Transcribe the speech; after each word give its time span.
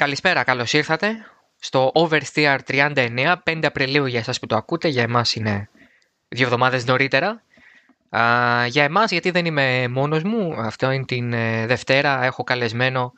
Καλησπέρα, 0.00 0.44
καλώς 0.44 0.72
ήρθατε 0.72 1.16
στο 1.58 1.92
Oversteer 1.94 2.58
39, 2.66 3.36
5 3.44 3.60
Απριλίου 3.62 4.06
για 4.06 4.18
εσάς 4.18 4.38
που 4.38 4.46
το 4.46 4.56
ακούτε, 4.56 4.88
για 4.88 5.02
εμάς 5.02 5.34
είναι 5.34 5.68
δύο 6.28 6.44
εβδομάδες 6.44 6.86
νωρίτερα. 6.86 7.42
Α, 8.08 8.66
για 8.66 8.84
εμάς, 8.84 9.10
γιατί 9.10 9.30
δεν 9.30 9.46
είμαι 9.46 9.88
μόνος 9.88 10.22
μου, 10.22 10.54
αυτό 10.58 10.90
είναι 10.90 11.04
την 11.04 11.32
ε, 11.32 11.66
Δευτέρα, 11.66 12.24
έχω 12.24 12.44
καλεσμένο 12.44 13.12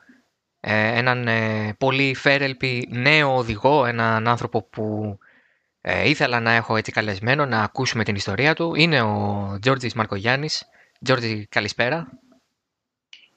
ε, 0.59 0.97
έναν 0.97 1.27
ε, 1.27 1.73
πολύ 1.77 2.15
φέρελπι 2.15 2.87
νέο 2.91 3.35
οδηγό, 3.35 3.85
έναν 3.85 4.27
άνθρωπο 4.27 4.63
που 4.63 5.17
ε, 5.81 6.09
ήθελα 6.09 6.39
να 6.39 6.51
έχω 6.51 6.75
έτσι 6.75 6.91
καλεσμένο, 6.91 7.45
να 7.45 7.63
ακούσουμε 7.63 8.03
την 8.03 8.15
ιστορία 8.15 8.53
του. 8.53 8.75
Είναι 8.75 9.01
ο 9.01 9.57
Τζόρτζης 9.61 9.93
Μαρκογιάννης. 9.93 10.63
Τζόρτζη, 11.03 11.47
καλησπέρα. 11.49 12.07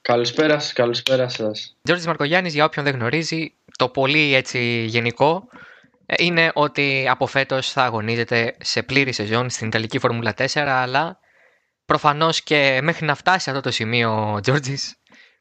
Καλησπέρα 0.07 0.59
σας, 0.59 0.73
καλησπέρα 0.73 1.29
σας. 1.29 1.77
Τζόρτζης 1.83 2.07
Μαρκογιάννης, 2.07 2.53
για 2.53 2.65
όποιον 2.65 2.85
δεν 2.85 2.95
γνωρίζει, 2.95 3.53
το 3.77 3.89
πολύ 3.89 4.33
έτσι 4.33 4.85
γενικό 4.87 5.47
ε, 6.05 6.15
είναι 6.17 6.51
ότι 6.53 7.07
από 7.09 7.27
φέτος 7.27 7.71
θα 7.71 7.83
αγωνίζεται 7.83 8.55
σε 8.59 8.83
πλήρη 8.83 9.11
σεζόν 9.11 9.49
στην 9.49 9.67
Ιταλική 9.67 9.99
Φόρμουλα 9.99 10.33
4, 10.37 10.47
αλλά 10.55 11.19
προφανώς 11.85 12.41
και 12.41 12.79
μέχρι 12.83 13.05
να 13.05 13.15
φτάσει 13.15 13.49
αυτό 13.49 13.61
το 13.61 13.71
σημείο 13.71 14.33
ο 14.33 14.39
Τζόρτζης 14.39 14.95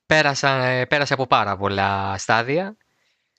πέρασε, 0.07 0.87
πέρασε 0.89 1.13
από 1.13 1.27
πάρα 1.27 1.57
πολλά 1.57 2.19
στάδια. 2.19 2.77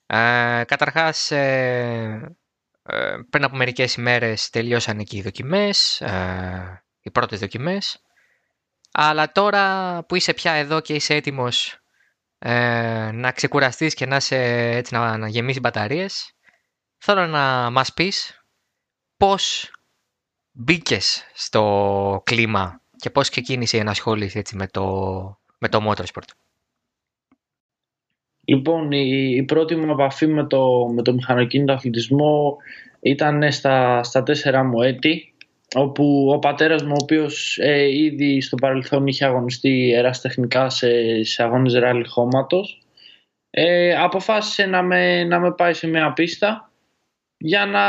Ε, 0.05 0.61
καταρχάς, 0.65 1.31
ε, 1.31 2.35
ε, 2.83 3.15
πριν 3.29 3.43
από 3.43 3.55
μερικές 3.55 3.95
ημέρες 3.95 4.49
τελειώσαν 4.49 4.99
εκεί 4.99 5.17
οι 5.17 5.21
δοκιμές, 5.21 6.01
ε, 6.01 6.83
οι 7.01 7.11
πρώτες 7.11 7.39
δοκιμές. 7.39 8.01
Αλλά 8.99 9.31
τώρα 9.31 10.03
που 10.07 10.15
είσαι 10.15 10.33
πια 10.33 10.51
εδώ 10.51 10.81
και 10.81 10.93
είσαι 10.93 11.13
έτοιμος 11.13 11.79
ε, 12.39 13.11
να 13.13 13.31
ξεκουραστείς 13.31 13.93
και 13.93 14.05
να, 14.05 14.19
σε, 14.19 14.35
έτσι, 14.75 14.93
να, 14.93 15.17
να 15.17 15.27
γεμίσεις 15.27 15.61
μπαταρίες, 15.61 16.33
θέλω 16.97 17.27
να 17.27 17.69
μας 17.69 17.93
πεις 17.93 18.43
πώς 19.17 19.71
μπήκες 20.51 21.23
στο 21.33 22.21
κλίμα 22.25 22.81
και 22.95 23.09
πώς 23.09 23.29
ξεκίνησε 23.29 23.77
η 23.77 23.79
ενασχόληση 23.79 24.39
έτσι, 24.39 24.55
με, 24.55 24.67
το, 24.67 24.83
με 25.57 25.69
το 25.69 25.91
motorsport. 25.91 26.29
Λοιπόν, 28.45 28.91
η, 28.91 29.43
πρώτη 29.43 29.75
μου 29.75 29.91
επαφή 29.91 30.27
με 30.27 30.47
το, 30.47 30.87
με 30.93 31.01
το 31.01 31.13
μηχανοκίνητο 31.13 31.73
αθλητισμό 31.73 32.57
ήταν 32.99 33.51
στα, 33.51 34.03
στα 34.03 34.23
τέσσερα 34.23 34.63
μου 34.63 34.81
έτη 34.81 35.33
όπου 35.75 36.31
ο 36.33 36.39
πατέρας 36.39 36.83
μου 36.83 36.93
ο 36.93 37.01
οποίος 37.01 37.57
ε, 37.61 37.97
ήδη 37.97 38.41
στο 38.41 38.55
παρελθόν 38.55 39.07
είχε 39.07 39.25
αγωνιστεί 39.25 39.93
εραστεχνικά 39.95 40.69
σε, 40.69 41.23
σε 41.23 41.43
αγώνες 41.43 41.73
ράλι 41.73 42.07
χώματος 42.07 42.81
ε, 43.49 43.95
αποφάσισε 43.95 44.65
να 44.65 44.81
με, 44.81 45.23
να 45.23 45.39
με 45.39 45.51
πάει 45.51 45.73
σε 45.73 45.87
μια 45.87 46.13
πίστα 46.13 46.71
για 47.37 47.65
να 47.65 47.81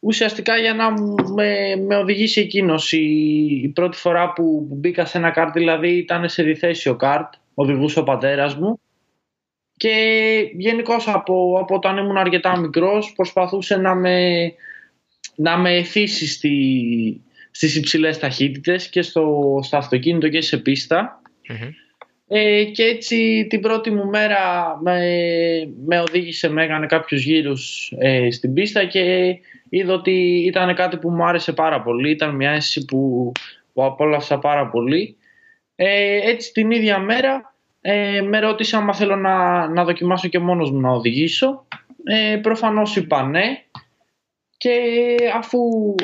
ουσιαστικά 0.00 0.56
για 0.56 0.74
να 0.74 0.90
με, 1.32 1.76
με 1.86 1.96
οδηγήσει 1.96 2.40
εκείνος. 2.40 2.92
Η, 2.92 3.06
η 3.62 3.68
πρώτη 3.68 3.96
φορά 3.96 4.32
που, 4.32 4.68
μπήκα 4.70 5.04
σε 5.04 5.18
ένα 5.18 5.30
κάρτ 5.30 5.52
δηλαδή 5.52 5.96
ήταν 5.96 6.28
σε 6.28 6.42
διθέσιο 6.42 6.96
κάρτ 6.96 7.32
οδηγούσε 7.54 7.98
ο 7.98 8.02
πατέρας 8.02 8.56
μου. 8.56 8.80
Και 9.76 9.94
γενικώς 10.52 11.08
από, 11.08 11.58
από 11.60 11.74
όταν 11.74 11.96
ήμουν 11.96 12.16
αρκετά 12.16 12.58
μικρός 12.58 13.12
προσπαθούσε 13.12 13.76
να 13.76 13.94
με, 13.94 14.52
να 15.40 15.58
με 15.58 15.76
εθίσει 15.76 16.26
στη, 16.26 17.20
στις 17.50 17.76
υψηλές 17.76 18.18
ταχύτητες 18.18 18.88
και 18.88 19.02
στο, 19.02 19.58
στο 19.62 19.76
αυτοκίνητο 19.76 20.28
και 20.28 20.40
σε 20.40 20.56
πιστα 20.58 21.20
Ε, 22.30 22.64
και 22.64 22.82
έτσι 22.82 23.46
την 23.48 23.60
πρώτη 23.60 23.90
μου 23.90 24.06
μέρα 24.06 24.40
με, 24.82 25.00
με 25.86 26.00
οδήγησε, 26.00 26.48
με 26.48 26.64
έκανε 26.64 26.86
κάποιους 26.86 27.24
γύρους 27.24 27.92
ε, 27.98 28.30
στην 28.30 28.52
πίστα 28.52 28.84
και 28.84 29.34
είδα 29.68 29.92
ότι 29.92 30.44
ήταν 30.46 30.74
κάτι 30.74 30.96
που 30.96 31.10
μου 31.10 31.24
άρεσε 31.24 31.52
πάρα 31.52 31.82
πολύ. 31.82 32.10
Ήταν 32.10 32.34
μια 32.34 32.50
αίσθηση 32.50 32.84
που, 32.84 33.32
που 33.72 33.84
απόλαυσα 33.84 34.38
πάρα 34.38 34.68
πολύ. 34.68 35.16
Ε, 35.76 36.18
έτσι 36.30 36.52
την 36.52 36.70
ίδια 36.70 36.98
μέρα 36.98 37.54
ε, 37.80 38.20
με 38.20 38.38
ρώτησε 38.38 38.76
αν 38.76 38.94
θέλω 38.94 39.16
να, 39.16 39.68
να 39.68 39.84
δοκιμάσω 39.84 40.28
και 40.28 40.38
μόνος 40.38 40.70
μου 40.70 40.80
να 40.80 40.90
οδηγήσω. 40.90 41.66
Ε, 42.04 42.36
προφανώς 42.36 42.96
είπα 42.96 43.22
ναι 43.22 43.62
και 44.58 45.16
αφού, 45.34 45.58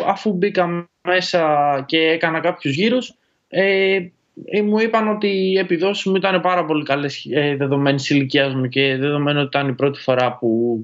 αφού 0.06 0.32
μπήκα 0.32 0.88
μέσα 1.08 1.84
και 1.86 1.98
έκανα 1.98 2.40
κάποιους 2.40 2.74
γύρους 2.74 3.14
ε, 3.48 4.08
ε, 4.44 4.62
μου 4.62 4.78
είπαν 4.78 5.08
ότι 5.08 5.26
οι 5.26 5.58
επιδόσεις 5.58 6.04
μου 6.04 6.16
ήταν 6.16 6.40
πάρα 6.40 6.64
πολύ 6.64 6.84
καλές 6.84 7.26
ε, 7.30 7.56
δεδομένης 7.56 8.10
ηλικίας 8.10 8.54
μου 8.54 8.68
και 8.68 8.96
δεδομένου 8.96 9.38
ότι 9.38 9.46
ήταν 9.56 9.68
η 9.68 9.74
πρώτη 9.74 10.00
φορά 10.00 10.36
που, 10.36 10.78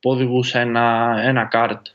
που 0.00 0.10
οδηγούσα 0.10 0.60
ένα, 0.60 1.16
ένα 1.24 1.44
καρτ. 1.44 1.86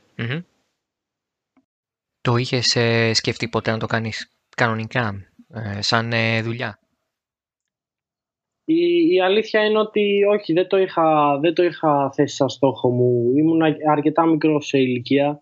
Το 2.22 2.36
είχες 2.36 2.76
ε, 2.76 3.14
σκεφτεί 3.14 3.48
ποτέ 3.48 3.72
να 3.72 3.78
το 3.78 3.86
κάνεις 3.86 4.32
κανονικά, 4.56 5.26
ε, 5.54 5.82
σαν 5.82 6.14
δουλειά; 6.44 6.80
Η, 8.72 9.14
η 9.14 9.22
αλήθεια 9.22 9.66
είναι 9.66 9.80
ότι 9.80 10.24
όχι, 10.24 10.54
δεν 10.54 10.68
το, 10.68 10.78
είχα, 10.78 11.38
δεν 11.42 11.54
το 11.54 11.64
είχα 11.64 12.12
θέσει 12.14 12.36
σαν 12.36 12.50
στόχο 12.50 12.90
μου. 12.90 13.34
Ήμουν 13.38 13.62
αρκετά 13.92 14.26
μικρός 14.26 14.68
σε 14.68 14.78
ηλικία 14.78 15.42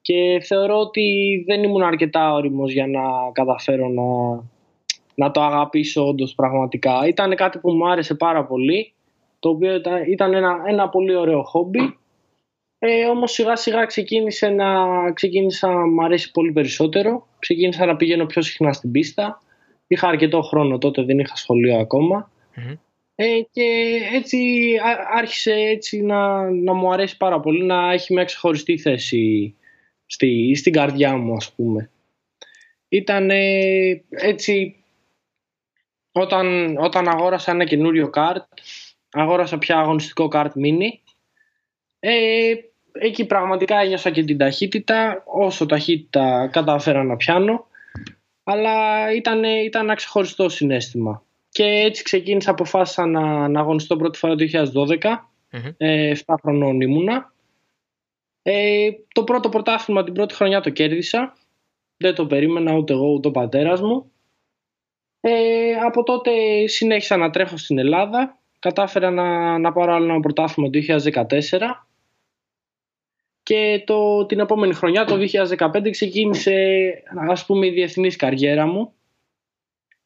και 0.00 0.40
θεωρώ 0.42 0.78
ότι 0.78 1.44
δεν 1.46 1.62
ήμουν 1.62 1.82
αρκετά 1.82 2.32
όριμος 2.32 2.72
για 2.72 2.86
να 2.86 3.00
καταφέρω 3.32 3.88
να, 3.88 4.02
να 5.14 5.30
το 5.30 5.42
αγαπήσω 5.42 6.06
όντως 6.06 6.34
πραγματικά. 6.34 7.06
Ήταν 7.06 7.34
κάτι 7.34 7.58
που 7.58 7.72
μου 7.72 7.88
άρεσε 7.90 8.14
πάρα 8.14 8.44
πολύ, 8.44 8.92
το 9.38 9.48
οποίο 9.48 9.74
ήταν, 9.74 10.02
ήταν 10.10 10.34
ένα, 10.34 10.62
ένα 10.66 10.88
πολύ 10.88 11.14
ωραίο 11.14 11.42
χόμπι. 11.42 11.98
Ε, 12.78 13.06
όμως 13.06 13.32
σιγά 13.32 13.56
σιγά 13.56 13.84
ξεκίνησε 13.84 14.48
να, 14.48 14.66
ξεκίνησα 15.12 15.68
να 15.68 15.86
μου 15.86 16.04
αρέσει 16.04 16.30
πολύ 16.30 16.52
περισσότερο. 16.52 17.26
Ξεκίνησα 17.38 17.86
να 17.86 17.96
πηγαίνω 17.96 18.26
πιο 18.26 18.42
συχνά 18.42 18.72
στην 18.72 18.90
πίστα. 18.90 19.42
Είχα 19.86 20.08
αρκετό 20.08 20.40
χρόνο 20.40 20.78
τότε, 20.78 21.02
δεν 21.02 21.18
είχα 21.18 21.36
σχολείο 21.36 21.78
ακόμα. 21.78 22.30
Ε, 23.14 23.40
και 23.50 23.98
έτσι 24.12 24.38
άρχισε 25.14 25.52
έτσι 25.52 26.02
να, 26.02 26.50
να 26.50 26.72
μου 26.72 26.92
αρέσει 26.92 27.16
πάρα 27.16 27.40
πολύ 27.40 27.64
να 27.64 27.92
έχει 27.92 28.12
μια 28.12 28.24
ξεχωριστή 28.24 28.78
θέση 28.78 29.54
στη, 30.06 30.54
στην 30.54 30.72
καρδιά 30.72 31.16
μου 31.16 31.34
ας 31.34 31.52
πούμε. 31.52 31.90
Ήταν 32.88 33.30
έτσι 34.10 34.76
όταν, 36.12 36.76
όταν 36.76 37.08
αγόρασα 37.08 37.50
ένα 37.52 37.64
καινούριο 37.64 38.10
καρτ 38.10 38.44
αγόρασα 39.12 39.58
πια 39.58 39.78
αγωνιστικό 39.78 40.28
καρτ 40.28 40.52
mini 40.56 41.12
ε, 41.98 42.54
εκεί 42.92 43.26
πραγματικά 43.26 43.76
ένιωσα 43.76 44.10
και 44.10 44.24
την 44.24 44.38
ταχύτητα 44.38 45.22
όσο 45.26 45.66
ταχύτητα 45.66 46.48
καταφέρα 46.52 47.04
να 47.04 47.16
πιάνω 47.16 47.66
αλλά 48.42 49.10
ήταν, 49.12 49.44
ήταν 49.44 49.82
ένα 49.82 49.94
ξεχωριστό 49.94 50.48
συνέστημα 50.48 51.24
και 51.52 51.64
έτσι 51.64 52.02
ξεκίνησα, 52.02 52.50
αποφάσισα 52.50 53.06
να, 53.06 53.48
να 53.48 53.60
αγωνιστώ 53.60 53.96
πρώτη 53.96 54.18
φορά 54.18 54.34
το 54.34 54.44
2012. 54.52 54.98
Mm-hmm. 54.98 55.74
Ε, 55.76 56.12
7 56.26 56.34
χρονών 56.42 56.80
ήμουνα. 56.80 57.32
Ε, 58.42 58.90
το 59.14 59.24
πρώτο 59.24 59.48
πρωτάθλημα 59.48 60.04
την 60.04 60.14
πρώτη 60.14 60.34
χρονιά 60.34 60.60
το 60.60 60.70
κέρδισα. 60.70 61.36
Δεν 61.96 62.14
το 62.14 62.26
περίμενα 62.26 62.74
ούτε 62.74 62.92
εγώ 62.92 63.12
ούτε 63.12 63.28
ο 63.28 63.30
πατέρας 63.30 63.80
μου. 63.80 64.12
Ε, 65.20 65.72
από 65.72 66.02
τότε 66.02 66.30
συνέχισα 66.66 67.16
να 67.16 67.30
τρέχω 67.30 67.56
στην 67.56 67.78
Ελλάδα. 67.78 68.38
Κατάφερα 68.58 69.10
να, 69.10 69.58
να 69.58 69.72
πάρω 69.72 69.94
άλλο 69.94 70.04
ένα 70.04 70.20
πρωτάθλημα 70.20 70.70
το 70.70 70.78
2014. 70.78 71.58
Και 73.42 73.82
το, 73.86 74.26
την 74.26 74.38
επόμενη 74.38 74.74
χρονιά, 74.74 75.04
το 75.04 75.16
2015, 75.58 75.90
ξεκίνησε 75.90 76.54
ας 77.28 77.46
πούμε 77.46 77.66
η 77.66 77.70
διεθνής 77.70 78.16
καριέρα 78.16 78.66
μου 78.66 78.92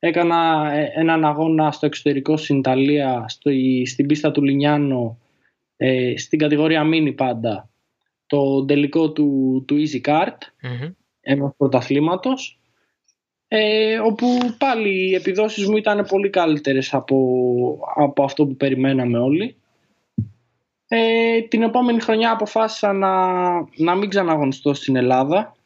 Έκανα 0.06 0.70
ε, 0.72 0.92
έναν 0.94 1.24
αγώνα 1.24 1.70
στο 1.70 1.86
εξωτερικό 1.86 2.36
στην 2.36 2.58
Ιταλία, 2.58 3.24
στο, 3.28 3.50
στην 3.84 4.06
πίστα 4.06 4.30
του 4.30 4.42
Λινιάνο, 4.42 5.18
ε, 5.76 6.16
στην 6.16 6.38
κατηγορία 6.38 6.82
mini 6.84 7.14
πάντα, 7.16 7.68
το 8.26 8.64
τελικό 8.64 9.12
του, 9.12 9.64
του 9.66 9.76
Easy 9.76 10.00
Kart, 10.08 10.26
mm-hmm. 10.26 10.92
ενός 11.20 11.52
πρωταθλήματος, 11.56 12.60
ε, 13.48 13.98
όπου 13.98 14.26
πάλι 14.58 15.08
οι 15.08 15.14
επιδόσεις 15.14 15.68
μου 15.68 15.76
ήταν 15.76 16.06
πολύ 16.08 16.30
καλύτερες 16.30 16.94
από, 16.94 17.18
από 17.94 18.24
αυτό 18.24 18.46
που 18.46 18.56
περιμέναμε 18.56 19.18
όλοι. 19.18 19.56
Ε, 20.88 21.40
την 21.40 21.62
επόμενη 21.62 22.00
χρονιά 22.00 22.30
αποφάσισα 22.30 22.92
να, 22.92 23.36
να 23.76 23.94
μην 23.94 24.08
ξαναγωνιστώ 24.08 24.74
στην 24.74 24.96
ελλαδα 24.96 25.56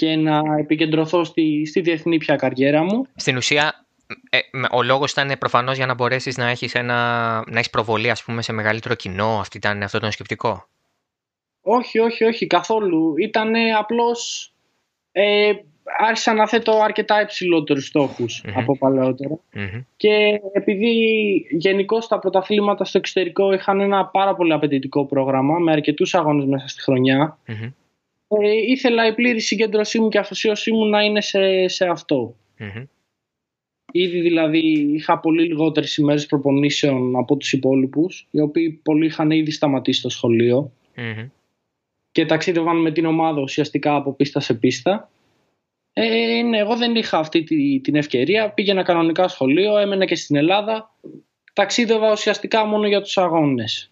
και 0.00 0.16
να 0.16 0.42
επικεντρωθώ 0.58 1.24
στη, 1.24 1.66
στη 1.66 1.80
διεθνή 1.80 2.18
πια 2.18 2.36
καριέρα 2.36 2.82
μου. 2.82 3.06
Στην 3.14 3.36
ουσία, 3.36 3.86
ε, 4.30 4.38
ο 4.70 4.82
λόγος 4.82 5.12
ήταν 5.12 5.38
προφανώς 5.38 5.76
για 5.76 5.86
να 5.86 5.94
μπορέσεις 5.94 6.36
να 6.36 6.48
έχεις 6.48 6.74
να 6.74 7.44
έχεις 7.52 7.70
προβολή 7.70 8.10
ας 8.10 8.24
πούμε, 8.24 8.42
σε 8.42 8.52
μεγαλύτερο 8.52 8.94
κοινό. 8.94 9.38
Αυτή 9.40 9.56
ήταν, 9.56 9.82
αυτό 9.82 9.98
το 9.98 10.10
σκεπτικό. 10.10 10.66
Όχι, 11.62 11.98
όχι, 11.98 12.24
όχι, 12.24 12.46
καθόλου. 12.46 13.14
Ήταν 13.18 13.52
απλώς. 13.78 14.52
Ε, 15.12 15.52
άρχισα 15.98 16.34
να 16.34 16.48
θέτω 16.48 16.80
αρκετά 16.82 17.20
υψηλότερους 17.20 17.86
στόχους 17.86 18.42
Μμμ. 18.46 18.58
από 18.58 18.78
παλαιότερα. 18.78 19.38
Μμμ. 19.54 19.82
Και 19.96 20.40
επειδή 20.52 20.94
γενικώ 21.50 21.98
τα 21.98 22.18
πρωταθλήματα 22.18 22.84
στο 22.84 22.98
εξωτερικό 22.98 23.52
είχαν 23.52 23.80
ένα 23.80 24.06
πάρα 24.06 24.34
πολύ 24.34 24.52
απαιτητικό 24.52 25.06
πρόγραμμα 25.06 25.58
με 25.58 25.72
αρκετούς 25.72 26.14
αγώνες 26.14 26.44
μέσα 26.44 26.68
στη 26.68 26.82
χρονιά, 26.82 27.38
Μμμ. 27.46 27.70
Ε, 28.42 28.50
ήθελα 28.52 29.06
η 29.06 29.14
πλήρη 29.14 29.40
συγκέντρωσή 29.40 30.00
μου 30.00 30.08
και 30.08 30.18
αφοσίωσή 30.18 30.72
μου 30.72 30.84
να 30.86 31.02
είναι 31.02 31.20
σε, 31.20 31.68
σε 31.68 31.86
αυτό. 31.86 32.36
Μμμ. 32.58 32.84
Ήδη 33.92 34.20
δηλαδή 34.20 34.58
είχα 34.94 35.18
πολύ 35.20 35.46
λιγότερες 35.46 35.96
ημέρες 35.96 36.26
προπονήσεων 36.26 37.16
από 37.16 37.36
τους 37.36 37.52
υπόλοιπους, 37.52 38.28
οι 38.30 38.40
οποίοι 38.40 38.70
πολλοί 38.70 39.06
είχαν 39.06 39.30
ήδη 39.30 39.50
σταματήσει 39.50 40.02
το 40.02 40.08
σχολείο 40.08 40.72
Μμμ. 40.96 41.28
και 42.12 42.26
ταξίδευαν 42.26 42.76
με 42.80 42.90
την 42.92 43.04
ομάδα 43.06 43.40
ουσιαστικά 43.40 43.94
από 43.94 44.12
πίστα 44.12 44.40
σε 44.40 44.54
πίστα. 44.54 45.10
Ε, 45.92 46.42
ναι, 46.42 46.58
εγώ 46.58 46.76
δεν 46.76 46.94
είχα 46.94 47.18
αυτή 47.18 47.42
τη- 47.42 47.80
την 47.80 47.94
ευκαιρία. 47.94 48.50
Πήγαινα 48.50 48.82
κανονικά 48.82 49.28
σχολείο, 49.28 49.76
έμενα 49.78 50.04
και 50.04 50.14
στην 50.14 50.36
Ελλάδα. 50.36 50.94
Ταξίδευα 51.52 52.12
ουσιαστικά 52.12 52.64
μόνο 52.64 52.86
για 52.86 53.00
τους 53.02 53.18
αγώνες. 53.18 53.90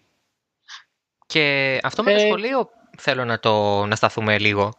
Και 1.25 1.77
αυτό 1.83 2.03
με 2.03 2.11
το 2.13 2.21
Ε, 2.21 2.25
σχολείο 2.27 2.69
θέλω 2.99 3.25
να, 3.25 3.39
το, 3.39 3.85
να 3.85 3.95
σταθούμε 3.95 4.37
λίγο. 4.39 4.73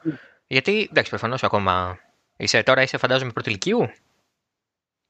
Γιατί, 0.46 0.87
εντάξει, 0.90 1.11
προφανώς 1.11 1.43
ακόμα 1.43 1.99
είσαι, 2.37 2.62
τώρα 2.62 2.82
είσαι 2.82 2.96
φαντάζομαι 2.99 3.32
πρωτηλικίου. 3.32 3.90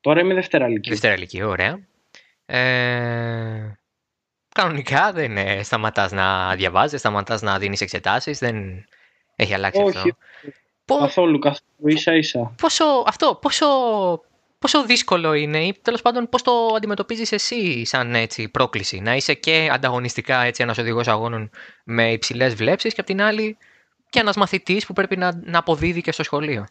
Τώρα 0.00 0.20
είμαι 0.20 0.34
Δευτέρα 0.34 0.68
Λυκείου. 0.68 0.92
Δευτέρα 0.92 1.14
ηλικίου, 1.14 1.48
ωραία. 1.48 1.78
Ε, 2.46 3.78
κανονικά 4.54 5.12
δεν 5.12 5.36
ε, 5.36 5.62
σταματάς 5.62 6.12
να 6.12 6.54
διαβάζεις, 6.54 7.00
σταματάς 7.00 7.42
να 7.42 7.58
δίνεις 7.58 7.80
εξετάσεις, 7.80 8.38
δεν 8.38 8.84
έχει 9.36 9.54
αλλάξει 9.54 9.80
Όχι. 9.82 9.96
αυτό. 9.98 10.10
Πο- 10.84 10.98
Καθόλου, 10.98 11.38
καθόλου, 11.38 11.68
ίσα 11.86 12.14
ίσα. 12.14 12.54
πόσο, 12.60 12.84
αυτό, 13.06 13.34
πόσο, 13.34 13.66
πόσο 14.60 14.84
δύσκολο 14.84 15.34
είναι 15.34 15.58
ή 15.58 15.74
τέλος 15.82 16.02
πάντων 16.02 16.28
πώς 16.28 16.42
το 16.42 16.52
αντιμετωπίζεις 16.76 17.32
εσύ 17.32 17.84
σαν 17.84 18.14
έτσι, 18.14 18.48
πρόκληση. 18.48 19.00
Να 19.00 19.16
είσαι 19.16 19.34
και 19.34 19.68
ανταγωνιστικά 19.72 20.42
έτσι, 20.42 20.62
ένας 20.62 20.78
οδηγός 20.78 21.08
αγώνων 21.08 21.50
με 21.84 22.12
υψηλές 22.12 22.54
βλέψεις 22.54 22.94
και 22.94 23.00
απ' 23.00 23.06
την 23.06 23.22
άλλη 23.22 23.56
και 24.10 24.20
ένας 24.20 24.36
μαθητής 24.36 24.86
που 24.86 24.92
πρέπει 24.92 25.16
να, 25.16 25.40
να 25.44 25.58
αποδίδει 25.58 26.02
και 26.02 26.12
στο 26.12 26.22
σχολείο. 26.22 26.66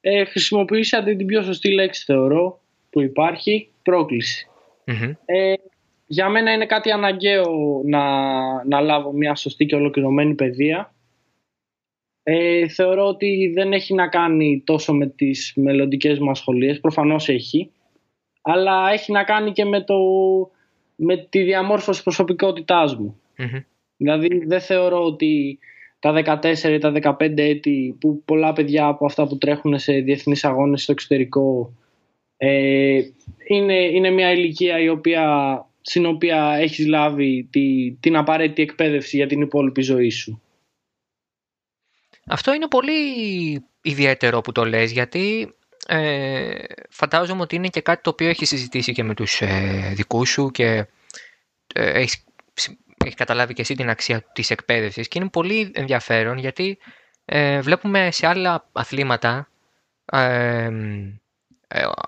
Ε, 0.00 0.24
χρησιμοποιήσατε 0.24 1.14
την 1.14 1.26
πιο 1.26 1.42
σωστή 1.42 1.72
λέξη 1.72 2.04
θεωρώ 2.04 2.60
που 2.90 3.00
υπάρχει, 3.00 3.70
πρόκληση. 3.82 4.48
Μμμ. 4.84 5.12
Ε, 5.24 5.54
για 6.06 6.28
μένα 6.28 6.52
είναι 6.52 6.66
κάτι 6.66 6.90
αναγκαίο 6.90 7.80
να, 7.84 8.02
να 8.64 8.80
λάβω 8.80 9.12
μια 9.12 9.34
σωστή 9.34 9.66
και 9.66 9.74
ολοκληρωμένη 9.74 10.34
παιδεία. 10.34 10.94
Ε, 12.28 12.68
θεωρώ 12.68 13.06
ότι 13.06 13.52
δεν 13.54 13.72
έχει 13.72 13.94
να 13.94 14.08
κάνει 14.08 14.62
τόσο 14.64 14.94
με 14.94 15.06
τις 15.06 15.52
μελλοντικές 15.56 16.18
μας 16.18 16.38
σχολίες, 16.38 16.80
προφανώς 16.80 17.28
έχει, 17.28 17.70
αλλά 18.42 18.90
έχει 18.92 19.12
να 19.12 19.24
κάνει 19.24 19.52
και 19.52 19.64
με, 19.64 19.80
το, 19.84 19.96
με 20.96 21.16
τη 21.16 21.42
διαμόρφωση 21.42 22.02
προσωπικότητάς 22.02 22.96
μου. 22.96 23.20
Μμμ. 23.36 23.60
Δηλαδή 23.96 24.44
δεν 24.46 24.60
θεωρώ 24.60 25.04
ότι 25.04 25.58
τα 25.98 26.40
14 26.42 26.54
ή 26.62 26.78
τα 26.78 27.16
15 27.18 27.38
έτη 27.38 27.96
που 28.00 28.22
πολλά 28.24 28.52
παιδιά 28.52 28.86
από 28.86 29.06
αυτά 29.06 29.26
που 29.26 29.38
τρέχουν 29.38 29.78
σε 29.78 29.92
διεθνείς 29.92 30.44
αγώνες 30.44 30.82
στο 30.82 30.92
εξωτερικό 30.92 31.72
ε, 32.36 33.00
είναι, 33.48 33.74
είναι 33.74 34.10
μια 34.10 34.32
ηλικία 34.32 34.80
η 34.80 34.88
οποία, 34.88 35.24
στην 35.80 36.06
οποία 36.06 36.56
έχεις 36.60 36.86
λάβει 36.86 37.48
τη, 37.50 37.92
την 38.00 38.16
απαραίτητη 38.16 38.62
εκπαίδευση 38.62 39.16
για 39.16 39.26
την 39.26 39.40
υπόλοιπη 39.40 39.82
ζωή 39.82 40.10
σου. 40.10 40.40
Αυτό 42.26 42.52
είναι 42.52 42.68
πολύ 42.68 42.92
ιδιαίτερο 43.82 44.40
που 44.40 44.52
το 44.52 44.64
λες 44.64 44.90
γιατί 44.90 45.54
ε, 45.86 46.54
φαντάζομαι 46.90 47.42
ότι 47.42 47.56
είναι 47.56 47.68
και 47.68 47.80
κάτι 47.80 48.02
το 48.02 48.10
οποίο 48.10 48.28
έχεις 48.28 48.48
συζητήσει 48.48 48.92
και 48.92 49.02
με 49.02 49.14
τους 49.14 49.40
ε, 49.40 49.92
δικούς 49.94 50.28
σου 50.28 50.50
και 50.50 50.86
ε, 51.74 51.90
έχεις, 51.90 52.24
έχεις 53.04 53.14
καταλάβει 53.14 53.54
και 53.54 53.62
εσύ 53.62 53.74
την 53.74 53.88
αξία 53.88 54.22
της 54.32 54.50
εκπαίδευσης. 54.50 55.08
Και 55.08 55.18
είναι 55.18 55.28
πολύ 55.28 55.70
ενδιαφέρον 55.74 56.38
γιατί 56.38 56.78
ε, 57.24 57.60
βλέπουμε 57.60 58.10
σε 58.10 58.26
άλλα 58.26 58.68
αθλήματα 58.72 59.48
ε, 60.12 60.64
ε, 60.64 60.70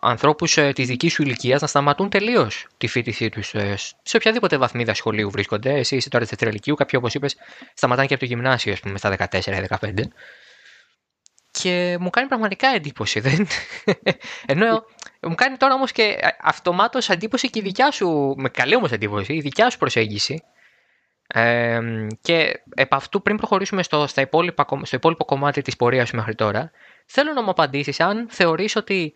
ανθρώπους 0.01 0.57
ε, 0.57 0.73
της 0.73 0.87
δικής 0.87 1.13
σου 1.13 1.23
ηλικίας 1.23 1.61
να 1.61 1.67
σταματούν 1.67 2.09
τελείως 2.09 2.67
τη 2.77 2.87
φοιτησή 2.87 3.29
τους 3.29 3.55
ε, 3.55 3.75
σε 4.03 4.17
οποιαδήποτε 4.17 4.57
βαθμίδα 4.57 4.95
σχολείου 4.95 5.31
βρίσκονται. 5.31 5.73
Εσύ 5.73 5.97
είσαι 5.97 6.09
τώρα 6.09 6.25
δευτέρα 6.25 6.51
ηλικίου, 6.51 6.75
κάποιοι 6.75 6.99
όπως 7.03 7.15
είπες 7.15 7.37
σταματάνε 7.75 8.07
και 8.07 8.15
από 8.15 8.23
το 8.23 8.29
γυμνάσιο 8.29 8.73
ας 8.73 8.81
πούμε 8.81 8.99
στα 8.99 9.17
14-15 9.31 9.93
και 11.51 11.97
μου 12.01 12.11
κάνει 12.11 12.29
πραγματικά 12.29 12.69
εντύπωση. 12.69 13.21
Δεν... 13.21 13.47
Ενώ 14.47 14.85
μου 15.23 15.35
κάνει 15.35 15.57
τώρα 15.57 15.75
όμως 15.75 15.93
και 15.93 16.19
αυτομάτως 16.41 17.09
εντύπωση 17.09 17.51
και 17.51 17.59
η 17.59 17.63
δικιά 17.63 17.91
σου, 17.91 18.35
με 18.37 18.49
καλή 18.49 18.75
όμως 18.75 18.93
εντύπωση, 18.93 19.35
η 19.35 19.41
δικιά 19.41 19.71
σου 19.71 19.79
προσέγγιση 19.79 20.43
ε, 21.27 21.81
και 22.21 22.63
επ' 22.75 22.95
αυτού 22.95 23.23
πριν 23.23 23.37
προχωρήσουμε 23.37 23.83
στο, 23.83 24.07
στα 24.07 24.21
υπόλοιπα, 24.21 24.67
στο 24.83 24.97
υπόλοιπο 24.97 25.25
κομμάτι 25.25 25.63
της 25.63 25.77
πορείας 25.77 26.09
σου 26.09 26.17
μέχρι 26.17 26.35
τώρα 26.35 26.71
θέλω 27.07 27.33
να 27.33 27.43
μου 27.43 27.51
απαντήσεις 27.51 28.01
αν 28.01 28.27
θεωρείς 28.31 28.77
ότι 28.77 29.13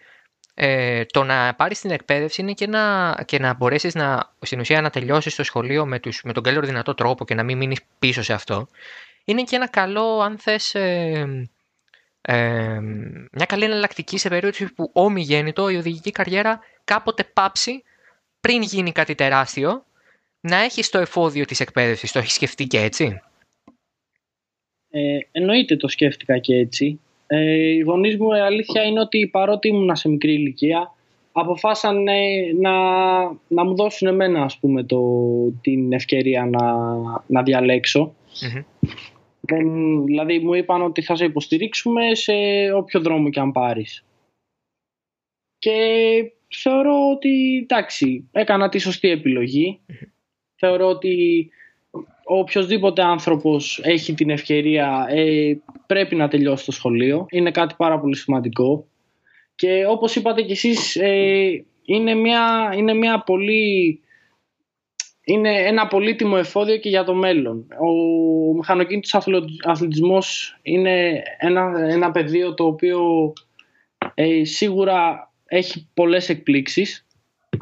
ε, 0.54 1.04
το 1.04 1.25
να 1.25 1.54
πάρεις 1.54 1.81
την 1.81 1.90
εκπαίδευση 1.90 2.40
είναι 2.40 2.52
και 2.52 2.66
να, 2.66 3.14
και 3.25 3.38
να 3.38 3.54
μπορέσεις 3.54 3.94
να, 3.94 4.34
στην 4.40 4.60
ουσία 4.60 4.81
να 4.81 4.90
τελειώσεις 4.90 5.34
το 5.34 5.44
σχολείο 5.44 5.87
με, 5.87 6.00
τους, 6.00 6.22
με 6.25 6.32
τον 6.32 6.43
καλύτερο 6.43 6.66
δυνατό 6.66 6.94
τρόπο 6.94 7.25
και 7.25 7.34
να 7.34 7.43
μην 7.43 7.56
μείνεις 7.56 7.81
πίσω 7.99 8.22
σε 8.22 8.32
αυτό 8.32 8.69
είναι 9.25 9.43
και 9.43 9.56
ένα 9.56 9.69
καλό 9.69 10.20
αν 10.20 10.38
θες 10.38 10.75
ε, 10.75 11.49
ε, 12.20 12.78
μια 13.32 13.46
καλή 13.46 13.64
εναλλακτική 13.64 14.19
σε 14.19 14.28
περίπτωση 14.28 14.72
που 14.72 14.90
ομιγέννητο 14.93 15.69
η 15.69 15.76
οδηγική 15.76 16.10
καριέρα 16.10 16.60
κάποτε 16.84 17.25
πάψει 17.25 17.82
πριν 18.40 18.62
γίνει 18.62 18.93
κάτι 18.93 19.14
τεράστιο 19.14 19.84
να 20.40 20.56
έχεις 20.56 20.88
το 20.88 20.99
εφόδιο 20.99 21.44
της 21.44 21.60
εκπαίδευσης. 21.60 22.12
Το 22.12 22.19
έχεις 22.19 22.32
σκεφτεί 22.32 22.66
και 22.66 22.81
έτσι; 22.81 23.20
Ε, 24.90 25.19
εννοείται 25.32 25.76
το 25.76 25.88
σκέφτηκα 25.88 26.38
και 26.38 26.54
έτσι. 26.54 27.00
Ε, 27.27 27.75
οι 27.75 27.79
γονείς 27.79 28.17
μου 28.17 28.33
η 28.33 28.39
αλήθεια 28.41 28.83
είναι 28.85 29.01
ότι 29.01 29.29
παρότι 29.33 29.69
ήμουν 29.69 29.97
σε 29.97 30.09
μικρή 30.09 30.33
ηλικία 30.33 30.95
αποφάσανε 31.33 32.21
να, 32.61 32.73
να 33.49 33.65
μου 33.65 33.75
δώσουν 33.75 34.09
εμένα 34.09 34.43
ας 34.43 34.59
πούμε 34.59 34.85
το, 34.85 35.01
την 35.61 35.93
ευκαιρία 35.93 36.47
να, 36.47 36.75
να 37.27 37.43
διαλέξω. 37.43 38.15
Μμμ. 38.43 38.63
Δεν- 39.41 40.05
δηλαδή 40.05 40.39
μου 40.39 40.55
είπαν 40.55 40.83
ότι 40.83 41.03
θα 41.03 41.17
σε 41.17 41.25
υποστηρίξουμε 41.25 42.15
σε 42.15 42.33
όποιο 42.75 43.01
δρόμο 43.01 43.31
και 43.31 43.41
αν 43.41 43.53
πάρεις. 43.53 44.05
Και 45.59 45.77
θεωρώ 46.63 47.11
ότι 47.11 47.57
εντάξει, 47.63 48.29
έκανα 48.33 48.69
τη 48.69 48.79
σωστή 48.79 49.09
επιλογή. 49.09 49.81
Θεωρώ 50.55 50.87
ότι 50.89 51.51
οποιοδήποτε 52.39 53.03
άνθρωπος 53.03 53.81
έχει 53.83 54.15
την 54.15 54.31
ευκαιρία 54.31 55.07
ε, 55.09 55.53
πρέπει 55.87 56.17
να 56.17 56.29
τελειώσει 56.29 56.65
το 56.65 56.73
σχολείο. 56.73 57.27
Είναι 57.31 57.51
κάτι 57.51 57.75
πάρα 57.79 58.01
πολύ 58.01 58.17
σημαντικό. 58.17 58.87
Και 59.55 59.87
όπως 59.89 60.17
είπατε 60.17 60.43
κι 60.43 60.53
εσείς, 60.53 60.97
ε, 60.97 61.65
είναι, 61.85 62.15
μια, 62.15 62.73
είναι 62.77 62.95
μια 62.95 63.23
πολύ... 63.23 64.01
Είναι 65.25 65.59
ένα 65.59 65.87
πολύτιμο 65.87 66.35
εφόδιο 66.39 66.77
και 66.77 66.89
για 66.89 67.05
το 67.05 67.15
μέλλον. 67.15 67.67
Ο 67.81 67.93
μηχανοκίνητος 68.55 69.15
αθλο- 69.15 69.49
αθλητισμός 69.65 70.59
είναι 70.62 71.23
ένα, 71.39 71.87
ένα 71.89 72.11
πεδίο 72.11 72.55
το 72.55 72.65
οποίο 72.65 73.33
ε, 74.15 74.45
σίγουρα 74.45 75.31
έχει 75.47 75.89
πολλές 75.95 76.29
εκπλήξεις 76.29 77.07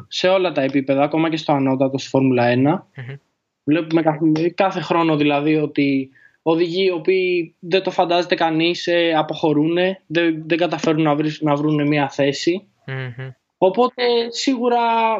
σε 0.07 0.27
όλα 0.27 0.51
τα 0.51 0.61
επίπεδα, 0.61 1.03
ακόμα 1.03 1.29
και 1.29 1.37
στο 1.37 1.53
ανώτατο 1.53 1.97
στη 1.97 2.09
Φόρμουλα 2.09 2.53
1. 2.53 2.55
Μμμ. 2.55 3.15
Βλέπουμε 3.63 4.01
κάθε, 4.01 4.49
κάθε 4.55 4.81
χρόνο 4.81 5.15
δηλαδή 5.15 5.55
ότι 5.55 6.09
οδηγοί 6.41 6.85
οι 6.85 6.91
οποίοι 6.91 7.55
δεν 7.59 7.83
το 7.83 7.91
φαντάζεται 7.91 8.35
κανείς 8.35 8.87
ε, 8.87 9.13
αποχωρούν, 9.13 9.77
δεν, 10.07 10.43
δεν 10.47 10.57
καταφέρουν 10.57 11.01
να, 11.01 11.15
βρεις, 11.15 11.41
να 11.41 11.55
βρουν 11.55 11.87
μια 11.87 12.09
θέση. 12.09 12.67
Μμμ. 12.85 13.29
Οπότε 13.57 14.03
σίγουρα 14.29 14.79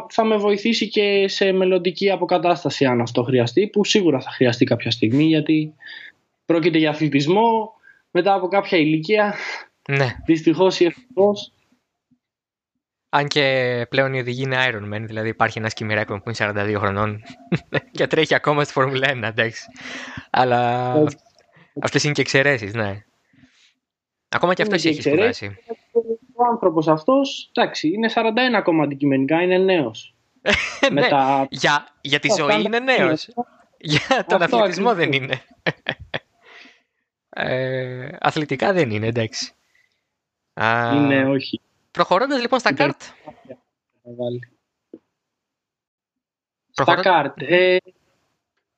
θα 0.10 0.24
με 0.24 0.38
βοηθήσει 0.38 0.90
και 0.90 1.28
σε 1.28 1.52
μελλοντική 1.52 2.12
αποκατάσταση 2.12 2.86
αν 2.86 3.02
αυτό 3.02 3.24
χρειαστεί, 3.24 3.68
που 3.68 3.86
σίγουρα 3.86 4.20
θα 4.20 4.30
χρειαστεί 4.30 4.66
κάποια 4.66 4.92
στιγμή 4.92 5.24
γιατί 5.24 5.74
πρόκειται 6.46 6.78
για 6.78 6.90
αθλητισμό 6.90 7.74
μετά 8.12 8.34
από 8.34 8.48
κάποια 8.48 8.78
ηλικία, 8.78 9.36
Ναι. 9.90 10.08
δυστυχώς 10.26 10.80
ή 10.80 10.86
ευτυχώς. 10.86 11.52
Αν 13.14 13.28
και 13.28 13.86
πλέον 13.90 14.14
η 14.14 14.20
οδηγή 14.20 14.44
είναι 14.44 14.58
Iron 14.70 14.94
Man, 14.94 15.02
δηλαδή 15.02 15.28
υπάρχει 15.30 15.58
ένας 15.60 15.74
Κιμιράκο 15.74 16.22
που 16.22 16.32
είναι 16.40 16.52
42 16.74 16.76
χρονών 16.78 17.24
και 17.92 18.08
τρέχει 18.08 18.36
ακόμα 18.36 18.64
στη 18.64 18.74
Φόρμουλα 18.74 19.08
1, 19.12 19.22
εντάξει. 19.24 19.64
Αλλά 20.30 20.94
Έτσι. 20.98 21.18
αυτές 21.82 22.04
είναι 22.04 22.14
και 22.14 22.22
εξαιρέσεις, 22.22 22.74
ναι. 22.74 23.04
Ακόμα 24.30 24.54
και 24.54 24.62
αυτός 24.62 24.84
Είναι 24.84 24.94
και 24.94 25.00
έχεις 25.00 25.12
εξαιρέσεις. 25.12 25.38
σπουδάσει. 25.38 25.64
Ο 26.36 26.44
άνθρωπος 26.52 26.88
αυτός, 26.88 27.50
εντάξει, 27.54 27.88
είναι 27.88 28.10
41 28.16 28.54
ακόμα 28.56 28.84
αντικειμενικά, 28.84 29.42
είναι 29.42 29.58
νέος. 29.58 30.16
ναι, 30.82 31.02
Μετά 31.02 31.48
για, 31.50 31.88
για 32.02 32.20
τη 32.20 32.30
Αυτά 32.30 32.44
ζωή 32.44 32.62
είναι 32.62 32.78
είναι 32.78 32.80
νέος. 32.98 33.30
Για 33.78 34.26
τον 34.28 34.42
Αυτό 34.42 34.58
αθλητισμό 34.58 34.90
ακριβώς. 34.90 35.12
δεν 35.12 35.22
είναι. 35.24 35.42
ε, 37.30 38.10
αθλητικά 38.20 38.74
δεν 38.74 38.90
είναι, 38.92 39.08
εντάξει. 39.08 39.52
Α, 40.54 40.92
Είναι 40.96 41.26
όχι. 41.26 41.62
Προχωρώντας 41.92 42.42
λοιπόν 42.42 42.60
στα 42.60 42.70
Υπέρ- 42.70 42.86
καρτ. 42.88 43.02
θα 44.04 44.12
βάλει. 44.18 44.40
προχωρώ- 46.74 47.00
Στα 47.02 47.10
καρτ. 47.12 47.42
Ε, 47.42 47.78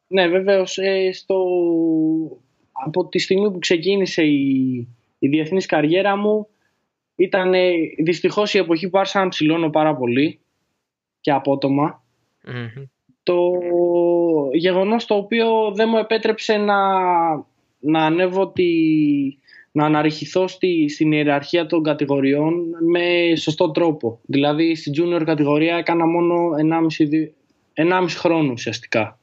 ναι, 0.08 0.27
βεβαίως, 0.27 0.77
ε, 0.77 1.12
στο... 1.12 1.38
από 2.72 3.08
τη 3.08 3.20
στιγμή 3.20 3.51
που 3.51 3.60
ξεκίνησε 3.60 4.24
η, 4.24 4.75
η 5.20 5.27
διεθνής 5.27 5.65
καριέρα 5.65 6.15
μου 6.17 6.48
ήταν 7.15 7.53
ε, 7.53 7.72
δυστυχώς 8.03 8.53
η 8.53 8.58
εποχή 8.58 8.89
που 8.89 8.98
άρχισα 8.98 9.20
να 9.24 9.27
ψηλώνω 9.29 9.70
πάρα 9.70 9.96
πολύ 9.96 10.39
και 11.20 11.32
απότομα. 11.32 12.03
Μμμ. 12.46 12.84
Το 13.24 13.51
γεγονός 14.53 15.05
το 15.05 15.15
οποίο 15.15 15.72
δεν 15.74 15.89
μου 15.89 15.98
επέτρεψε 15.98 16.58
να, 16.58 16.77
να 17.79 18.05
ανέβω 18.05 18.48
τη, 18.51 18.65
να 19.75 19.86
αναρριχηθώ 19.86 20.48
στη, 20.48 20.89
στην 20.89 21.12
ιεραρχία 21.12 21.65
των 21.65 21.84
κατηγοριών 21.84 22.53
με 22.92 23.36
σωστό 23.36 23.72
τρόπο. 23.72 24.20
Δηλαδή 24.25 24.75
στη 24.75 24.92
junior 24.98 25.24
κατηγορία 25.25 25.75
έκανα 25.75 26.06
μόνο 26.06 26.50
1,5, 27.00 27.08
δι- 27.08 27.34
1,5 27.74 28.06
χρόνο 28.10 28.51
ουσιαστικά. 28.51 29.20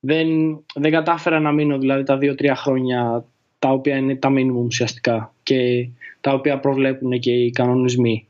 Δεν, 0.00 0.28
δεν 0.74 0.90
κατάφερα 0.90 1.40
να 1.40 1.52
μείνω 1.52 1.78
δηλαδή 1.78 2.02
τα 2.02 2.18
2-3 2.20 2.52
χρόνια 2.56 3.24
τα 3.58 3.70
οποία 3.70 3.96
είναι 3.96 4.16
τα 4.16 4.28
minimum 4.32 4.64
ουσιαστικά 4.64 5.34
και 5.42 5.88
τα 6.20 6.32
οποία 6.32 6.58
προβλέπουν 6.58 7.18
και 7.18 7.32
οι 7.32 7.50
κανονισμοί. 7.50 8.28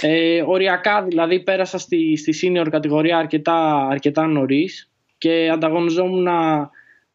Ε, 0.00 0.42
οριακά 0.42 1.02
δηλαδή 1.02 1.42
πέρασα 1.42 1.78
στη, 1.78 2.16
στη 2.16 2.34
senior 2.42 2.66
κατηγορία 2.70 3.18
αρκετά, 3.18 3.86
αρκετά 3.86 4.26
νωρίς 4.26 4.90
και 5.18 5.50
ανταγωνιζόμουν 5.52 6.28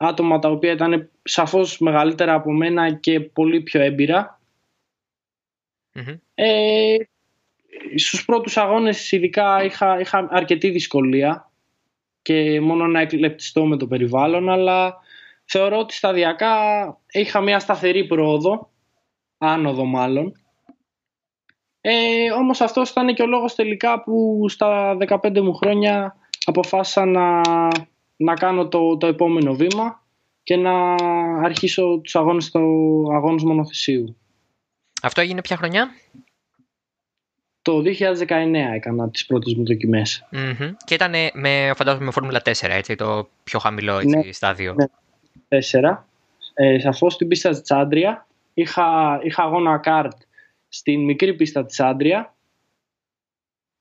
άτομα 0.02 0.40
τα 0.40 0.50
οποία 0.50 0.72
ήταν 0.72 1.10
σαφώς 1.24 1.80
μεγαλύτερα 1.80 2.34
από 2.34 2.52
μένα 2.52 2.94
και 2.94 3.20
πολύ 3.20 3.62
πιο 3.62 3.82
έμπειρα. 3.82 4.42
Μμμ. 5.94 6.18
Ε, 6.34 6.96
στους 7.96 8.26
πρώτους 8.26 8.58
αγώνες 8.58 9.12
ειδικά 9.12 9.64
είχα, 9.64 10.00
είχα 10.00 10.28
αρκετή 10.32 10.70
δυσκολία 10.70 11.52
και 12.22 12.62
μόνο 12.62 12.88
να 12.88 13.00
εκλεπτιστώ 13.00 13.66
με 13.66 13.78
το 13.78 13.88
περιβάλλον 13.88 14.50
αλλά 14.50 14.98
θεωρώ 15.46 15.78
ότι 15.78 15.94
σταδιακά 15.94 16.56
είχα 17.12 17.42
μια 17.42 17.60
σταθερή 17.60 18.06
πρόοδο, 18.06 18.70
άνοδο 19.38 19.86
μάλλον. 19.86 20.34
Ε, 21.82 22.32
όμως 22.32 22.62
αυτός 22.62 22.90
ήταν 22.90 23.14
και 23.14 23.22
ο 23.22 23.28
λόγος 23.28 23.56
τελικά 23.56 24.04
που 24.04 24.46
στα 24.50 24.98
15 25.08 25.42
μου 25.42 25.54
χρόνια 25.54 26.16
αποφάσισα 26.46 27.06
να, 27.06 27.42
να 28.22 28.34
κάνω 28.34 28.68
το, 28.68 28.98
το 28.98 29.08
επόμενο 29.08 29.54
βήμα 29.54 30.04
και 30.44 30.56
να 30.56 30.94
αρχίσω 31.44 32.00
τους 32.04 32.16
αγώνες 32.16 32.46
στο 32.46 32.60
αγώνες 33.14 33.44
μονοθεσίου. 33.44 34.18
Αυτό 35.02 35.22
έγινε 35.22 35.42
ποια 35.42 35.58
χρονιά; 35.58 35.90
Το 37.62 37.82
2019 37.82 38.54
έκανα 38.74 39.10
τις 39.10 39.26
πρώτες 39.26 39.54
μου 39.54 39.66
δοκιμές. 39.66 40.28
Μμμ. 40.32 40.72
Και 40.86 40.94
ήταν 40.94 41.14
με, 41.34 41.72
φαντάζομαι 41.76 42.06
με 42.06 42.12
Φόρμουλα 42.12 42.42
4, 42.46 42.52
έτσι, 42.70 42.96
το 42.96 43.30
πιο 43.44 43.60
χαμηλό 43.60 43.98
έτσι, 43.98 44.18
Ναι. 44.18 44.32
στάδιο. 44.32 44.74
Ναι. 44.74 44.86
4. 45.48 46.08
Ε, 46.54 46.80
σαφώς 46.80 47.14
στην 47.14 47.28
πίστα 47.28 47.62
της 47.62 47.72
Άντρια. 47.72 48.28
Είχα, 48.54 49.20
είχα 49.24 49.44
αγώνα 49.44 49.78
καρτ 49.78 50.22
στην 50.68 51.04
μικρή 51.04 51.34
πίστα 51.34 51.66
της 51.66 51.80
Άντρια 51.80 52.34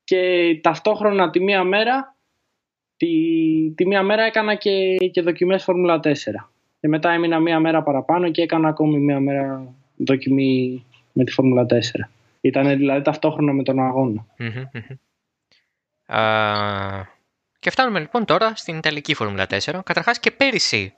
και 0.04 0.58
ταυτόχρονα 0.62 1.30
τη 1.30 1.40
μία 1.40 1.64
μέρα 1.64 2.16
τη, 2.98 3.08
τη 3.74 3.86
μία 3.86 4.02
μέρα 4.02 4.22
έκανα 4.22 4.54
και, 4.54 4.96
και 5.12 5.22
δοκιμές 5.22 5.64
Φόρμουλα 5.64 6.00
4. 6.02 6.12
Και 6.80 6.88
μετά 6.88 7.10
έμεινα 7.10 7.38
μία 7.38 7.60
μέρα 7.60 7.82
παραπάνω 7.82 8.30
και 8.30 8.42
έκανα 8.42 8.68
ακόμη 8.68 8.98
μία 8.98 9.20
μέρα 9.20 9.74
δοκιμή 9.96 10.84
με 11.12 11.24
τη 11.24 11.32
Φόρμουλα 11.32 11.66
4. 11.68 11.74
Ήταν 12.40 12.76
δηλαδή 12.76 13.02
ταυτόχρονα 13.02 13.52
με 13.52 13.62
τον 13.62 13.80
αγώνα. 13.80 14.26
Μμμ, 14.38 14.48
μμμ. 14.72 14.96
Α, 16.18 17.06
και 17.58 17.70
φτάνουμε 17.70 18.00
λοιπόν 18.00 18.24
τώρα 18.24 18.52
στην 18.54 18.76
Ιταλική 18.76 19.14
Φόρμουλα 19.14 19.46
4. 19.50 19.80
Καταρχάς 19.84 20.20
και 20.20 20.30
πέρυσι 20.30 20.94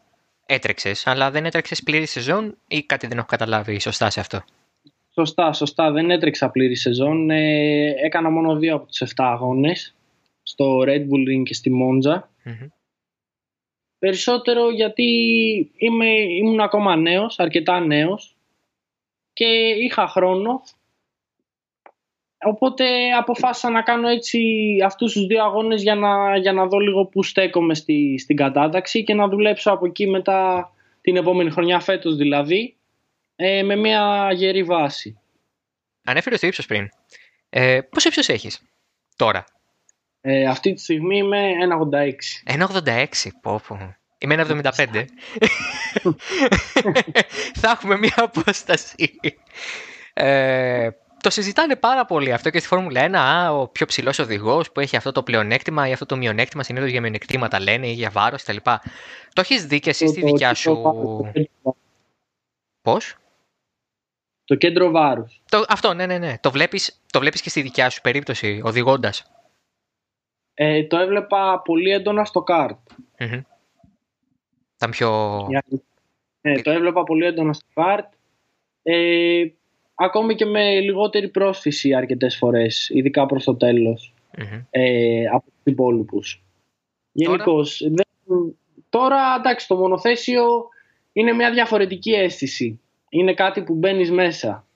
έτρεξες, 0.47 1.07
αλλά 1.07 1.31
δεν 1.31 1.45
έτρεξες 1.45 1.83
πλήρη 1.83 2.07
σεζόν 2.07 2.57
ή 2.69 2.83
κάτι 2.83 3.07
δεν 3.07 3.19
έχω 3.19 3.27
καταλάβει 3.27 3.81
σωστά 3.81 4.11
σε 4.11 4.21
αυτό; 4.21 4.45
Σωστά, 5.13 5.53
σωστά. 5.53 5.91
Δεν 5.91 6.11
έτρεξα 6.11 6.51
πλήρη 6.51 6.77
σεζόν. 6.77 7.31
Ε, 7.31 7.95
έκανα 8.05 8.31
μόνο 8.31 8.57
δύο 8.57 8.75
από 8.75 8.87
τους 8.87 9.01
7 9.01 9.07
αγώνες. 9.17 9.95
Στο 10.51 10.79
Red 10.87 11.07
Bull 11.09 11.29
Ring 11.31 11.43
και 11.45 11.55
στη 11.55 11.71
Μόντζα. 11.71 12.31
Μμμ. 12.45 12.67
Περισσότερο 13.99 14.71
γιατί 14.71 15.03
είμαι, 15.77 16.07
ήμουν 16.11 16.61
ακόμα 16.61 16.97
νέος, 16.97 17.39
αρκετά 17.39 17.81
νέος. 17.81 18.37
Και 19.33 19.45
είχα 19.69 20.07
χρόνο. 20.07 20.63
Οπότε 22.43 23.13
αποφάσισα 23.13 23.71
να 23.71 23.83
κάνω 23.83 24.09
έτσι 24.09 24.39
αυτούς 24.85 25.13
τους 25.13 25.27
δύο 25.27 25.45
αγώνες 25.45 25.83
για 25.83 25.95
να, 25.95 26.37
για 26.37 26.53
να 26.53 26.67
δω 26.67 26.79
λίγο 26.79 27.07
που 27.07 27.23
στέκομαι 27.23 27.75
στη, 27.75 28.19
στην 28.19 28.37
κατάταξη 28.37 29.05
και 29.05 29.15
να 29.15 29.29
δουλέψω 29.29 29.73
από 29.73 29.87
εκεί 29.87 30.07
μετά 30.07 30.73
την 31.01 31.17
επόμενη 31.17 31.51
χρονιά 31.51 31.81
φέτος 31.81 32.17
δηλαδή 32.17 32.77
ε, 33.37 33.63
με 33.63 33.77
μια 33.77 34.33
γερή 34.35 34.63
βάση. 34.63 35.21
Ανέφερε 36.05 36.37
το 36.37 36.47
ύψος 36.47 36.67
πριν. 36.67 36.89
Ε, 37.49 37.81
πόσο 37.81 38.09
ύψος 38.09 38.29
έχεις 38.29 38.63
τώρα; 39.17 39.45
Ε, 40.21 40.47
αυτή 40.47 40.73
τη 40.73 40.81
στιγμή 40.81 41.17
είμαι 41.17 41.51
1,86. 42.47 42.53
1,86. 42.59 43.05
Πω, 43.43 43.61
πω. 43.69 43.95
Είμαι 44.19 44.35
1,75. 44.35 45.05
Θα 47.55 47.71
έχουμε 47.71 47.99
μια 47.99 48.15
απόσταση. 48.17 49.15
Ε, 50.13 50.91
το 51.23 51.31
συζητάνε 51.31 51.77
πάρα 51.77 52.05
πολύ 52.05 52.33
αυτό 52.33 52.51
και 52.51 52.59
στη 52.59 52.69
Φόρμουλα 52.69 53.07
1. 53.11 53.15
Α, 53.15 53.53
ο 53.53 53.69
πιο 53.69 53.87
ψηλός 53.87 54.19
οδηγός 54.19 54.73
που 54.73 54.81
έχει 54.81 54.97
αυτό 54.97 55.13
το 55.13 55.23
πλεονέκτημα 55.23 55.89
ή 55.89 55.93
αυτό 55.93 56.07
το 56.07 56.17
μειονέκτημα. 56.17 56.63
Συνήθως 56.63 56.91
για 56.91 57.01
μειονεκτήματα 57.01 57.61
λένε 57.61 57.87
ή 57.89 57.93
για 57.93 58.11
βάρος 58.11 58.43
κτλ. 58.43 58.57
Το 59.33 59.41
έχεις 59.41 59.67
δει 59.67 59.81
και 59.81 59.91
εσύ 59.91 60.07
στη 60.07 60.21
Το- 60.21 60.27
δικιά 60.27 60.49
το- 60.49 60.55
σου. 60.55 60.73
το- 61.63 61.77
Πώς; 62.83 63.15
Το 64.45 64.55
κέντρο 64.55 64.91
βάρους. 64.91 65.41
Το, 65.51 65.65
αυτό, 65.69 65.95
ναι, 65.95 66.07
ναι, 66.07 66.19
ναι. 66.19 66.39
Το 66.41 66.51
βλέπεις, 66.51 67.01
το 67.13 67.21
βλέπεις 67.21 67.41
και 67.41 67.49
στη 67.51 67.63
δικιά 67.63 67.91
σου 67.91 68.01
περίπτωση, 68.01 68.61
οδηγώντας. 68.65 69.25
Ε, 70.63 70.85
το 70.85 70.99
έβλεπα 70.99 71.63
πολύ 71.65 71.91
έντονα 71.91 72.25
στο 72.25 72.43
καρτ. 72.43 72.79
Ήταν 74.77 74.91
πιο. 74.91 75.39
Ε, 76.41 76.61
το 76.63 76.71
έβλεπα 76.71 77.03
πολύ 77.03 77.27
έντονα 77.27 77.53
στο 77.53 77.67
καρτ. 77.75 78.13
Ε, 78.83 79.45
ακόμη 79.95 80.35
και 80.35 80.45
με 80.45 80.81
λιγότερη 80.81 81.29
πρόσφυση 81.29 81.95
αρκετές 81.95 82.37
φορές, 82.37 82.89
ειδικά 82.89 83.27
προς 83.27 83.45
το 83.45 83.55
τέλος, 83.55 84.15
Μμμ. 84.39 84.63
ε, 84.71 85.27
από 85.27 85.45
τους 85.45 85.73
υπόλοιπους. 85.73 86.43
Γενικώς. 87.13 87.91
Τώρα, 88.89 89.35
εντάξει, 89.39 89.67
το 89.67 89.77
μονοθέσιο 89.77 90.69
είναι 91.13 91.33
μια 91.33 91.51
διαφορετική 91.51 92.13
αίσθηση. 92.13 92.81
Είναι 93.09 93.35
κάτι 93.35 93.63
που 93.63 93.75
μπαίνεις 93.75 94.11
μέσα. 94.11 94.67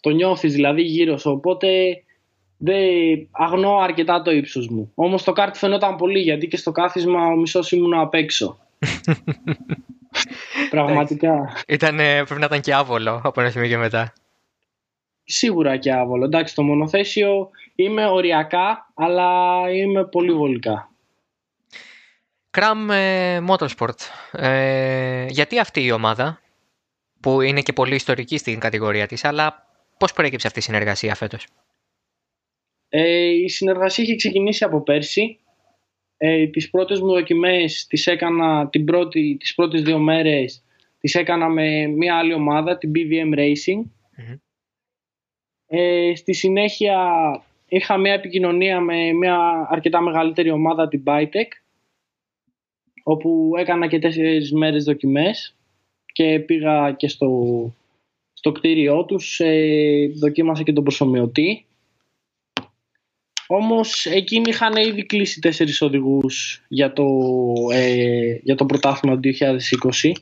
Το 0.00 0.10
νιώθεις 0.10 0.52
δηλαδή 0.52 0.82
γύρω 0.82 1.18
σου, 1.18 1.30
οπότε 1.30 2.02
δεν 2.64 3.28
αγνώ 3.30 3.76
αρκετά 3.76 4.22
το 4.22 4.30
ύψος 4.30 4.68
μου. 4.68 4.92
Όμως 4.94 5.22
το 5.22 5.32
κάρτ 5.32 5.56
φαινόταν 5.56 5.96
πολύ, 5.96 6.18
γιατί 6.18 6.48
και 6.48 6.56
στο 6.56 6.72
κάθισμα 6.72 7.26
ο 7.26 7.36
μισός 7.36 7.72
ήμουν 7.72 7.94
απ' 7.94 8.14
έξω. 8.14 8.58
Πραγματικά. 10.70 11.52
Ήταν, 11.68 11.98
ε, 12.00 12.24
πρέπει 12.24 12.40
να 12.40 12.46
ήταν 12.46 12.60
και 12.60 12.74
άβολο 12.74 13.20
από 13.24 13.40
ένα 13.40 13.50
σημείο 13.50 13.68
και 13.68 13.76
μετά. 13.76 14.12
Σίγουρα 15.24 15.76
και 15.76 15.92
άβολο. 15.92 16.24
Εντάξει, 16.24 16.54
το 16.54 16.62
μονοθέσιο 16.62 17.50
είμαι 17.74 18.06
οριακά, 18.06 18.90
αλλά 18.94 19.60
είμαι 19.70 20.04
πολύ 20.04 20.32
βολικά. 20.32 20.90
Κραμ 22.50 22.90
ε, 22.90 23.44
Motorsport. 23.48 23.96
Ε, 24.32 25.26
γιατί 25.28 25.58
αυτή 25.58 25.84
η 25.84 25.90
ομάδα, 25.90 26.40
που 27.20 27.40
είναι 27.40 27.60
και 27.60 27.72
πολύ 27.72 27.94
ιστορική 27.94 28.38
στην 28.38 28.58
κατηγορία 28.58 29.06
της, 29.06 29.24
αλλά 29.24 29.66
πώς 29.98 30.12
προέκυψε 30.12 30.46
αυτή 30.46 30.58
η 30.58 30.62
συνεργασία 30.62 31.14
φέτος; 31.14 31.46
Ε, 32.94 33.28
η 33.28 33.48
συνεργασία 33.48 34.04
είχε 34.04 34.14
ξεκινήσει 34.14 34.64
από 34.64 34.80
πέρσι. 34.80 35.38
Ε, 36.16 36.46
τις 36.46 36.70
πρώτες 36.70 37.00
μου 37.00 37.12
δοκιμές 37.12 37.86
τις 37.86 38.06
έκανα 38.06 38.68
την 38.68 38.84
πρώτη, 38.84 39.36
τις 39.40 39.54
πρώτες 39.54 39.82
δύο 39.82 39.98
μέρες 39.98 40.62
τις 41.02 41.14
έκανα 41.14 41.48
με 41.48 41.86
μια 41.86 42.16
άλλη 42.18 42.32
ομάδα, 42.32 42.78
την 42.78 42.92
BVM 42.94 43.38
Racing. 43.38 43.82
Μμμ. 44.16 44.36
Ε, 45.66 46.12
στη 46.14 46.32
συνέχεια 46.32 46.96
είχα 47.68 47.96
μια 47.96 48.12
επικοινωνία 48.12 48.80
με 48.80 49.12
μια 49.12 49.66
αρκετά 49.70 50.00
μεγαλύτερη 50.00 50.50
ομάδα, 50.50 50.88
την 50.88 51.02
Bytech, 51.06 51.48
όπου 53.02 53.52
έκανα 53.56 53.86
και 53.86 53.98
τέσσερις 53.98 54.52
μέρες 54.52 54.84
δοκιμές 54.84 55.56
και 56.12 56.38
πήγα 56.38 56.92
και 56.92 57.08
στο, 57.08 57.30
στο 58.32 58.52
κτίριό 58.52 59.04
τους, 59.04 59.40
ε, 59.40 60.08
δοκίμασα 60.14 60.62
και 60.62 60.72
τον 60.72 60.84
προσωμιωτή. 60.84 61.66
Όμως 63.54 64.06
εκείνοι 64.06 64.48
είχαν 64.48 64.76
ήδη 64.76 65.06
κλείσει 65.06 65.40
τέσσερις 65.40 65.82
οδηγούς 65.82 66.64
για 66.68 66.92
το, 66.92 67.04
ε, 67.72 68.38
για 68.42 68.54
το 68.54 68.66
πρωτάθλημα 68.66 69.14
του 69.14 69.20
2020 69.20 70.12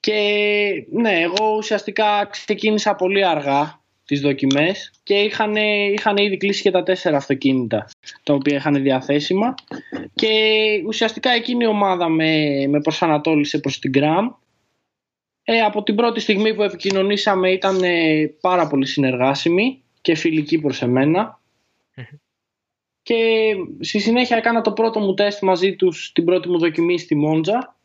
Και 0.00 0.20
ναι, 0.90 1.20
εγώ 1.20 1.54
ουσιαστικά 1.56 2.24
ξεκίνησα 2.30 2.94
πολύ 2.94 3.26
αργά 3.26 3.80
τις 4.04 4.20
δοκιμές 4.20 4.92
και 5.02 5.14
είχαν, 5.14 5.56
είχαν 5.92 6.16
ήδη 6.16 6.36
κλείσει 6.36 6.62
και 6.62 6.70
τα 6.70 6.82
τέσσερα 6.82 7.16
αυτοκίνητα 7.16 7.88
τα 8.22 8.34
οποία 8.34 8.56
είχαν 8.56 8.82
διαθέσιμα. 8.82 9.54
Και 10.14 10.28
ουσιαστικά 10.86 11.30
εκείνη 11.30 11.64
η 11.64 11.66
ομάδα 11.66 12.08
με, 12.08 12.64
με 12.68 12.80
προσανατόλισε 12.80 13.58
προς 13.58 13.78
την 13.78 13.92
Gram 13.94 14.34
ε, 15.44 15.60
από 15.60 15.82
την 15.82 15.94
πρώτη 15.94 16.20
στιγμή 16.20 16.54
που 16.54 16.62
επικοινωνήσαμε 16.62 17.50
ήταν 17.50 17.82
ε, 17.82 18.26
πάρα 18.40 18.66
πολύ 18.66 18.86
συνεργάσιμοι 18.86 19.82
και 20.00 20.14
φιλικοί 20.14 20.58
προς 20.58 20.82
εμένα 20.82 21.40
και 23.08 23.54
στη 23.80 23.98
συνέχεια 23.98 24.36
έκανα 24.36 24.60
το 24.60 24.72
πρώτο 24.72 25.00
μου 25.00 25.14
τεστ 25.14 25.42
μαζί 25.42 25.76
τους 25.76 26.12
την 26.12 26.24
πρώτη 26.24 26.48
μου 26.48 26.58
δοκιμή 26.58 26.98
στη 26.98 27.14
Μόντζα 27.14 27.76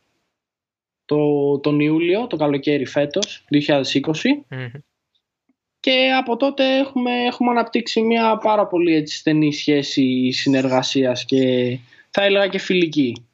το, 1.04 1.18
τον 1.58 1.80
Ιούλιο, 1.80 2.26
το 2.26 2.36
καλοκαίρι 2.36 2.86
φέτος, 2.86 3.44
2020 3.50 4.62
και 5.80 6.10
από 6.18 6.36
τότε 6.36 6.78
έχουμε, 6.78 7.10
έχουμε 7.24 7.50
αναπτύξει 7.50 8.02
μια 8.02 8.38
πάρα 8.38 8.66
πολύ 8.66 8.94
έτσι, 8.94 9.16
στενή 9.16 9.52
σχέση 9.52 10.30
συνεργασίας 10.30 11.24
και 11.24 11.78
θα 12.10 12.22
έλεγα 12.22 12.46
και 12.46 12.58
φιλική. 12.58 13.26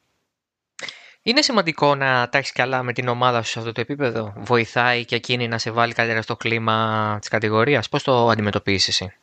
Είναι 1.21 1.41
σημαντικό 1.41 1.95
να 1.95 2.29
τα 2.29 2.37
έχεις 2.37 2.51
καλά 2.51 2.83
με 2.83 2.93
την 2.93 3.07
ομάδα 3.07 3.41
σου 3.41 3.51
σε 3.51 3.59
αυτό 3.59 3.71
το 3.71 3.81
επίπεδο; 3.81 4.33
Βοηθάει 4.37 5.05
και 5.05 5.15
εκείνη 5.15 5.47
να 5.47 5.57
σε 5.57 5.71
βάλει 5.71 5.93
καλύτερα 5.93 6.21
στο 6.21 6.35
κλίμα 6.35 7.17
της 7.19 7.29
κατηγορίας; 7.29 7.89
Πώς 7.89 8.03
το 8.03 8.27
αντιμετωπίζεις 8.27 8.87
εσύ; 8.87 9.13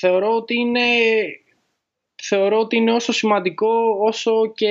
Θεωρώ 0.00 0.34
ότι 0.36 0.54
είναι, 0.54 0.80
θεωρώ 2.22 2.58
ότι 2.58 2.76
είναι 2.76 2.92
όσο 2.92 3.12
σημαντικό 3.12 3.96
όσο 4.00 4.52
και 4.54 4.70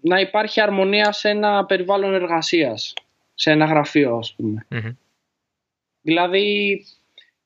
να 0.00 0.20
υπάρχει 0.20 0.60
αρμονία 0.60 1.12
σε 1.12 1.28
ένα 1.28 1.64
περιβάλλον 1.64 2.14
εργασίας. 2.14 2.92
Σε 3.34 3.50
ένα 3.50 3.64
γραφείο 3.64 4.16
ας 4.16 4.34
πουμε 4.34 4.66
Δηλαδή 6.00 6.84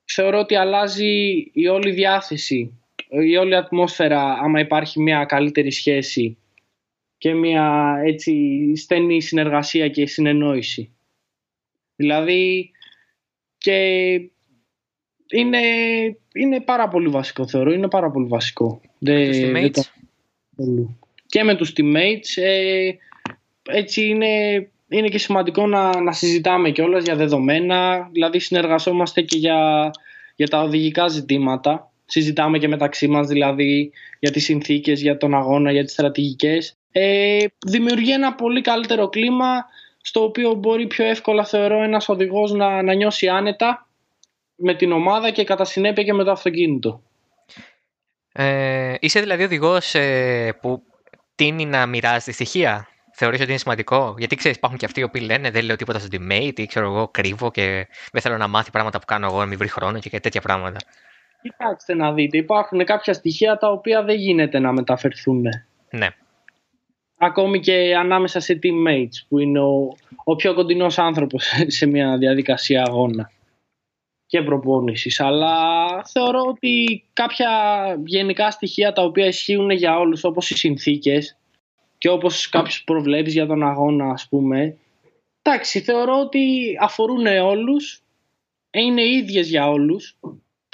θεωρώ 0.04 0.38
ότι 0.38 0.54
αλλάζει 0.54 1.50
η 1.52 1.68
όλη 1.68 1.90
διάθεση, 1.90 2.80
η 3.08 3.36
όλη 3.36 3.56
ατμόσφαιρα 3.56 4.22
άμα 4.22 4.60
υπάρχει 4.60 5.00
μια 5.00 5.24
καλύτερη 5.24 5.70
σχέση 5.70 6.36
και 7.18 7.34
μια 7.34 7.96
έτσι 8.04 8.32
στενή 8.76 9.20
συνεργασία 9.20 9.88
και 9.88 10.06
συνεννόηση. 10.06 10.92
Δηλαδή 11.96 12.70
και 13.58 14.20
είναι, 15.30 15.58
είναι 16.34 16.60
πάρα 16.60 16.88
πολύ 16.88 17.08
βασικό 17.08 17.48
θεωρώ, 17.48 17.72
είναι 17.72 17.88
πάρα 17.88 18.10
πολύ 18.10 18.26
βασικό. 18.26 18.80
Με 18.98 19.28
τους 19.28 19.38
teammates; 19.38 19.82
Και 21.26 21.42
με 21.42 21.54
τους 21.54 21.72
teammates 21.76 22.42
ε, 22.42 22.90
έτσι 23.68 24.06
είναι 24.06 24.26
είναι 24.96 25.08
και 25.08 25.18
σημαντικό 25.18 25.66
να, 25.66 26.00
να 26.00 26.12
συζητάμε 26.12 26.70
κιόλας 26.70 27.04
για 27.04 27.16
δεδομένα, 27.16 28.08
δηλαδή 28.12 28.38
συνεργαζόμαστε 28.38 29.22
και 29.22 29.38
για, 29.38 29.90
για 30.36 30.48
τα 30.48 30.62
οδηγικά 30.62 31.08
ζητήματα. 31.08 31.90
Συζητάμε 32.04 32.58
και 32.58 32.68
μεταξύ 32.68 33.08
μας 33.08 33.26
δηλαδή 33.26 33.92
για 34.18 34.30
τις 34.30 34.44
συνθήκες, 34.44 35.00
για 35.00 35.16
τον 35.16 35.34
αγώνα, 35.34 35.72
για 35.72 35.84
τις 35.84 35.92
στρατηγικές. 35.92 36.76
Ε, 36.92 37.44
δημιουργεί 37.66 38.12
ένα 38.12 38.34
πολύ 38.34 38.60
καλύτερο 38.60 39.08
κλίμα 39.08 39.64
στο 40.00 40.22
οποίο 40.22 40.54
μπορεί 40.54 40.86
πιο 40.86 41.04
εύκολα 41.04 41.44
θεωρώ 41.44 41.82
ένας 41.82 42.08
οδηγός 42.08 42.52
να, 42.52 42.82
να 42.82 42.94
νιώσει 42.94 43.28
άνετα 43.28 43.88
με 44.62 44.74
την 44.74 44.92
ομάδα 44.92 45.30
και 45.30 45.44
κατά 45.44 45.64
συνέπεια 45.64 46.04
και 46.04 46.12
με 46.12 46.24
το 46.24 46.30
αυτοκίνητο. 46.30 47.02
Ε, 48.32 48.94
είσαι 49.00 49.20
δηλαδή 49.20 49.44
οδηγός 49.44 49.94
ε, 49.94 50.58
που 50.60 50.82
τίνει 51.34 51.64
να 51.64 51.86
μοιράζει 51.86 52.32
στοιχεία; 52.32 52.86
Θεωρείς 53.14 53.40
ότι 53.40 53.48
είναι 53.48 53.58
σημαντικό; 53.58 54.14
Γιατί 54.18 54.36
ξέρεις, 54.36 54.56
υπάρχουν 54.56 54.78
και 54.78 54.84
αυτοί 54.84 55.00
οι 55.00 55.02
οποίοι 55.02 55.22
λένε 55.24 55.50
δεν 55.50 55.64
λέω 55.64 55.76
τίποτα 55.76 55.98
στο 55.98 56.08
teammate 56.12 56.52
ή 56.58 56.66
ξέρω 56.66 56.86
εγώ 56.86 57.08
κρύβω 57.08 57.50
και 57.50 57.86
δεν 58.12 58.22
θέλω 58.22 58.36
να 58.36 58.48
μάθει 58.48 58.70
πράγματα 58.70 58.98
που 58.98 59.04
κάνω 59.04 59.26
εγώ, 59.26 59.38
να 59.38 59.46
μην 59.46 59.58
βρει 59.58 59.68
χρόνο 59.68 59.98
και 59.98 60.20
τέτοια 60.20 60.40
πράγματα. 60.40 60.78
Κοιτάξτε 61.42 61.94
να 61.94 62.12
δείτε, 62.12 62.36
υπάρχουν 62.36 62.84
κάποια 62.84 63.12
στοιχεία 63.12 63.56
τα 63.56 63.70
οποία 63.70 64.02
δεν 64.02 64.16
γίνεται 64.16 64.58
να 64.58 64.72
μεταφερθούν. 64.72 65.42
Ναι. 65.90 66.08
Ακόμη 67.18 67.60
και 67.60 67.96
ανάμεσα 67.96 68.40
σε 68.40 68.58
teammates 68.62 69.26
που 69.28 69.38
είναι 69.38 69.60
ο, 69.60 69.96
ο 70.24 70.36
πιο 70.36 70.54
κοντινός 70.54 70.98
άνθρωπος 70.98 71.52
σε 71.78 71.86
μια 71.86 72.16
διαδικασία 72.18 72.82
αγώνα 72.82 73.30
και 74.32 74.42
προπόνησης. 74.42 75.20
Αλλά 75.20 75.56
θεωρώ 76.04 76.40
ότι 76.48 77.04
κάποια 77.12 77.50
γενικά 78.04 78.50
στοιχεία 78.50 78.92
τα 78.92 79.02
οποία 79.02 79.26
ισχύουν 79.26 79.70
για 79.70 79.98
όλους 79.98 80.24
όπως 80.24 80.50
οι 80.50 80.56
συνθήκες 80.56 81.36
και 81.98 82.08
όπως 82.08 82.48
κάποιος 82.48 82.84
προβλέπεις 82.84 83.32
για 83.32 83.46
τον 83.46 83.62
αγώνα 83.62 84.10
ας 84.10 84.28
πούμε 84.28 84.76
εντάξει 85.42 85.80
θεωρώ 85.80 86.20
ότι 86.20 86.76
αφορούν 86.80 87.26
όλους 87.26 88.02
είναι 88.70 89.06
ίδιες 89.06 89.48
για 89.48 89.68
όλους 89.68 90.16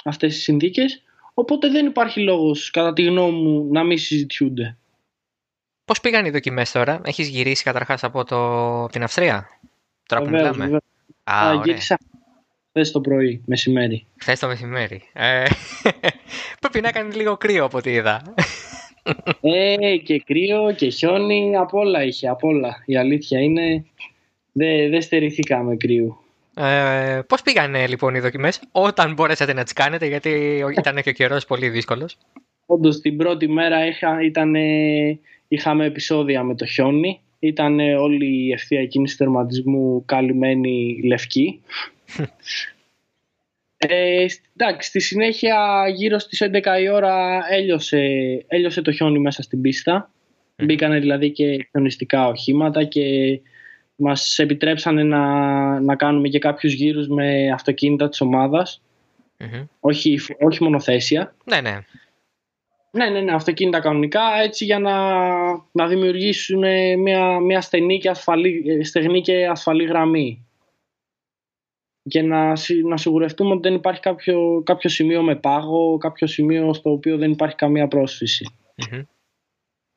αυτές 0.03 0.37
οι 0.37 0.39
συνθήκες 0.39 1.03
οπότε 1.33 1.69
δεν 1.69 1.85
υπάρχει 1.85 2.21
λόγος 2.21 2.71
κατά 2.71 2.93
τη 2.93 3.03
γνώμη 3.03 3.41
μου 3.41 3.67
να 3.71 3.83
μην 3.83 3.97
συζητιούνται. 3.97 4.77
Πώς 5.85 5.99
πήγαν 5.99 6.25
οι 6.25 6.29
δοκιμές 6.29 6.71
τώρα, 6.71 7.01
έχεις 7.03 7.27
γυρίσει 7.27 7.63
καταρχάς 7.63 8.03
από, 8.03 8.23
το, 8.23 8.85
την 8.85 9.03
Αυστρία, 9.03 9.59
τώρα 10.05 10.23
που 10.23 10.29
μιλάμε. 10.29 10.63
Βέβαια. 10.63 10.79
Α, 11.23 11.53
γύρισα 11.63 11.97
χθες 12.69 12.91
το 12.91 13.01
πρωί, 13.01 13.41
μεσημέρι. 13.45 14.05
Χθες 14.19 14.39
το 14.39 14.47
μεσημέρι. 14.47 15.01
Ε, 15.13 15.43
πρέπει 16.61 16.81
να 16.81 16.91
κάνει 16.91 17.13
λίγο 17.13 17.37
κρύο 17.37 17.63
από 17.63 17.77
ό,τι 17.77 17.91
είδα. 17.91 18.21
Ε, 19.41 19.97
και 19.97 20.19
κρύο 20.19 20.73
και 20.75 20.89
χιόνι, 20.89 21.55
απ' 21.57 21.73
όλα 21.73 22.03
είχε, 22.03 22.27
απ' 22.27 22.43
όλα. 22.43 22.83
Η 22.85 22.97
αλήθεια 22.97 23.39
είναι, 23.39 23.85
δεν 24.51 24.89
δε 24.89 25.01
στερηθήκαμε 25.01 25.75
κρύου. 25.75 26.17
Ε, 26.55 27.19
πώς 27.27 27.41
πήγανε 27.41 27.87
λοιπόν 27.87 28.15
οι 28.15 28.19
δοκιμές 28.19 28.61
όταν 28.71 29.13
μπόρεσατε 29.13 29.53
να 29.53 29.63
τις 29.63 29.73
κάνετε 29.73 30.07
γιατί 30.07 30.63
ήταν 30.77 31.01
και 31.01 31.09
ο 31.09 31.13
καιρός 31.13 31.45
πολύ 31.45 31.69
δύσκολος. 31.69 32.17
Όντως 32.65 32.99
την 32.99 33.17
πρώτη 33.17 33.47
μέρα 33.47 33.87
είχα, 33.87 34.23
ήταν, 34.23 34.55
είχαμε 35.47 35.85
επεισόδια 35.85 36.43
με 36.43 36.55
το 36.55 36.65
χιόνι. 36.65 37.19
Ήταν 37.39 37.79
όλη 37.79 38.45
η 38.45 38.51
ευθεία 38.51 38.85
κίνηση 38.85 39.17
τερματισμού 39.17 40.03
καλυμμένη 40.05 41.01
λευκή. 41.03 41.61
Ε, 43.81 44.25
εντάξει, 44.57 44.87
στη 44.87 44.99
συνέχεια 44.99 45.85
γύρω 45.95 46.19
στις 46.19 46.41
11 46.43 46.81
η 46.81 46.89
ώρα 46.89 47.39
έλειωσε, 47.49 47.99
έλειωσε 48.47 48.81
το 48.81 48.91
χιόνι 48.91 49.19
μέσα 49.19 49.41
στην 49.41 49.61
πίστα. 49.61 50.11
Mm. 50.55 50.63
Μπήκανε 50.65 50.99
δηλαδή 50.99 51.31
και 51.31 51.67
χιονιστικά 51.69 52.27
οχήματα 52.27 52.83
και 52.83 53.01
μας 53.95 54.39
επιτρέψανε 54.39 55.03
να, 55.03 55.23
να 55.79 55.95
κάνουμε 55.95 56.27
και 56.27 56.39
κάποιους 56.39 56.73
γύρους 56.73 57.07
με 57.07 57.51
αυτοκίνητα 57.51 58.09
της 58.09 58.21
ομαδας 58.21 58.81
όχι, 59.79 60.19
όχι 60.39 60.63
μονοθέσια. 60.63 61.35
Ναι, 61.43 61.61
ναι. 61.61 61.79
Ναι, 62.91 63.09
ναι, 63.09 63.19
ναι, 63.19 63.33
αυτοκίνητα 63.33 63.79
κανονικά 63.79 64.21
έτσι 64.43 64.65
για 64.65 64.79
να, 64.79 64.95
να 65.71 65.87
δημιουργήσουν 65.87 66.63
μια, 66.99 67.39
μια 67.39 67.61
στενή 67.61 67.99
και 67.99 68.09
ασφαλή, 68.09 68.83
στεγνή 68.83 69.21
και 69.21 69.47
ασφαλή 69.47 69.83
γραμμή 69.83 70.48
και 72.09 72.21
να, 72.21 72.53
να 72.87 72.97
σιγουρευτούμε 72.97 73.51
ότι 73.51 73.61
δεν 73.61 73.73
υπάρχει 73.73 74.01
κάποιο, 74.01 74.61
κάποιο 74.65 74.89
σημείο 74.89 75.23
με 75.23 75.35
πάγο, 75.35 75.97
κάποιο 75.97 76.27
σημείο 76.27 76.73
στο 76.73 76.91
οποίο 76.91 77.17
δεν 77.17 77.31
υπάρχει 77.31 77.55
καμία 77.55 77.87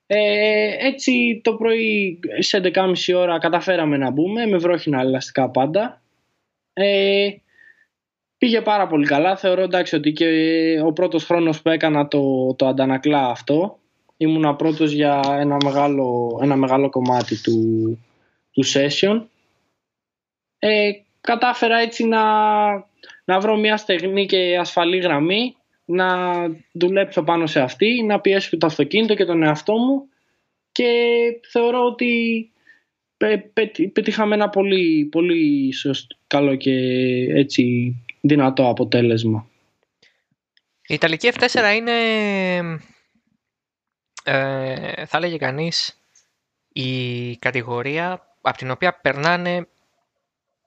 Ε, 0.06 0.86
έτσι 0.86 1.40
το 1.44 1.54
πρωί 1.54 2.20
σε 2.38 2.60
11.30 2.74 2.94
ώρα 3.14 3.38
καταφέραμε 3.38 3.96
να 3.96 4.10
μπούμε 4.10 4.46
με 4.46 4.56
βρόχινα 4.56 5.00
ελαστικά 5.00 5.50
πάντα. 5.50 6.02
Ε, 6.72 7.28
πήγε 8.38 8.60
πάρα 8.60 8.86
πολύ 8.86 9.06
καλά. 9.06 9.36
Θεωρώ 9.36 9.62
εντάξει 9.62 9.96
ότι 9.96 10.12
και 10.12 10.26
ο 10.84 10.92
πρώτος 10.92 11.24
χρόνος 11.24 11.62
που 11.62 11.68
έκανα 11.68 12.08
το, 12.08 12.54
το 12.54 12.66
αντανακλά 12.66 13.26
αυτό. 13.26 13.78
Ήμουνα 14.16 14.54
πρώτος 14.54 14.92
για 14.92 15.20
ένα 15.38 15.56
μεγάλο, 15.64 16.38
ένα 16.42 16.56
μεγάλο 16.56 16.88
κομμάτι 16.88 17.42
του, 17.42 17.98
του 18.50 18.64
session. 18.66 19.22
Ε, 20.58 20.90
κατάφερα 21.22 21.78
έτσι 21.78 22.04
να, 22.04 22.22
να 23.24 23.40
βρω 23.40 23.56
μια 23.56 23.76
στεγνή 23.76 24.26
και 24.26 24.58
ασφαλή 24.58 24.98
γραμμή, 24.98 25.56
να 25.84 26.36
δουλέψω 26.72 27.22
πάνω 27.22 27.46
σε 27.46 27.60
αυτή, 27.60 28.02
να 28.02 28.20
πιέσω 28.20 28.56
το 28.56 28.66
αυτοκίνητο 28.66 29.14
και 29.14 29.24
τον 29.24 29.42
εαυτό 29.42 29.76
μου 29.76 30.08
και 30.72 30.90
θεωρώ 31.50 31.84
ότι 31.84 32.46
πετύχαμε 33.92 34.34
ένα 34.34 34.48
πολύ, 34.48 35.08
πολύ 35.10 35.72
σωστό, 35.72 36.16
καλό 36.26 36.54
και 36.54 36.72
έτσι 37.28 37.94
δυνατό 38.20 38.68
αποτέλεσμα. 38.68 39.46
Η 40.86 40.94
Ιταλική 40.94 41.30
F4 41.34 41.76
είναι, 41.76 41.98
ε, 44.24 45.06
θα 45.06 45.16
έλεγε 45.16 45.36
κανείς, 45.36 46.00
η 46.72 47.36
κατηγορία 47.36 48.36
από 48.40 48.56
την 48.56 48.70
οποία 48.70 49.00
περνάνε 49.00 49.66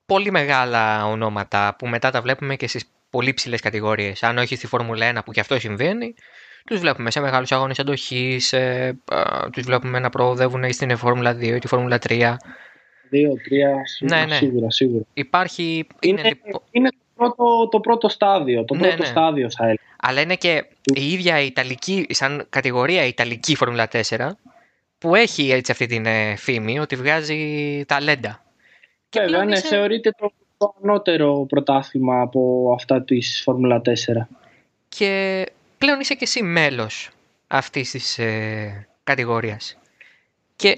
πολύ 0.06 0.32
μεγάλα 0.32 1.06
ονόματα 1.06 1.76
που 1.78 1.88
μετά 1.88 2.10
τα 2.12 2.22
βλέπουμε 2.22 2.56
και 2.56 2.68
στις 2.68 2.84
πολύ 3.10 3.34
ψηλές 3.34 3.62
κατηγορίες. 3.62 4.24
Αν 4.24 4.38
όχι 4.38 4.56
στη 4.56 4.68
Φόρμουλα 4.68 5.12
1 5.20 5.24
που 5.26 5.32
και 5.32 5.40
αυτό 5.40 5.60
συμβαίνει, 5.60 6.14
τους 6.66 6.80
βλέπουμε 6.80 7.12
σε 7.12 7.20
μεγάλους 7.20 7.52
αγώνες 7.52 7.80
αντοχής, 7.80 8.54
ε, 8.54 8.98
τους 9.52 9.64
βλέπουμε 9.64 10.00
να 10.00 10.10
προοδεύουν 10.10 10.74
στην 10.74 10.98
Φόρμουλα 10.98 11.34
2 11.34 11.56
ή 11.56 11.60
τη 11.60 11.68
Φόρμουλα 11.68 11.98
3. 12.08 12.38
δύο-τρία. 13.10 13.76
Ναι, 14.00 14.26
ναι. 14.26 14.36
Σίγουρα, 14.36 14.70
σίγουρα. 14.72 15.04
Υπάρχει. 15.14 15.88
Είναι, 16.00 16.20
Είναι, 16.20 16.30
λοιπόν- 16.30 16.62
είναι 16.72 16.90
το, 16.90 16.98
πρώτο, 17.16 17.68
το 17.72 17.80
πρώτο 17.80 18.10
στάδιο. 18.10 18.66
Το 18.66 18.76
Ναι, 18.76 18.82
πρώτο 18.82 18.96
ναι. 18.98 19.06
στάδιο 19.06 19.52
θα 19.52 19.64
έλεγα. 19.64 19.80
Αλλά 20.02 20.22
είναι 20.22 20.36
και 20.36 20.66
η 20.96 21.12
ίδια 21.12 21.40
η 21.42 21.46
Ιταλική, 21.46 22.06
σαν 22.10 22.46
κατηγορία 22.50 23.04
η 23.06 23.08
Ιταλική 23.08 23.56
Φόρμουλα 23.56 23.88
4, 23.88 24.38
που 24.98 25.16
έχει 25.16 25.52
έτσι 25.52 25.72
αυτή 25.72 25.86
την 25.86 26.06
ε, 26.06 26.36
φήμη 26.36 26.80
ότι 26.80 26.96
βγάζει 26.96 27.84
ταλέντα. 27.88 28.45
Και 29.10 29.20
Βέβαια, 29.20 29.34
πλέον 29.36 29.48
ναι, 29.48 29.58
είσαι- 29.58 29.68
θεωρείται 29.68 30.12
το, 30.18 30.32
το 30.58 30.76
ανώτερο 30.84 31.46
πρωτάθλημα 31.50 32.22
από 32.22 32.72
αυτά 32.80 33.04
της 33.04 33.42
Φόρμουλα 33.44 33.82
4. 33.82 34.28
Και 34.90 35.44
πλέον 35.78 36.00
είσαι 36.00 36.14
και 36.14 36.24
εσύ 36.24 36.44
μέλος 36.44 37.10
αυτής 37.48 37.92
της 37.92 38.18
ε, 38.20 38.88
κατηγορίας. 39.04 39.78
Και 40.56 40.78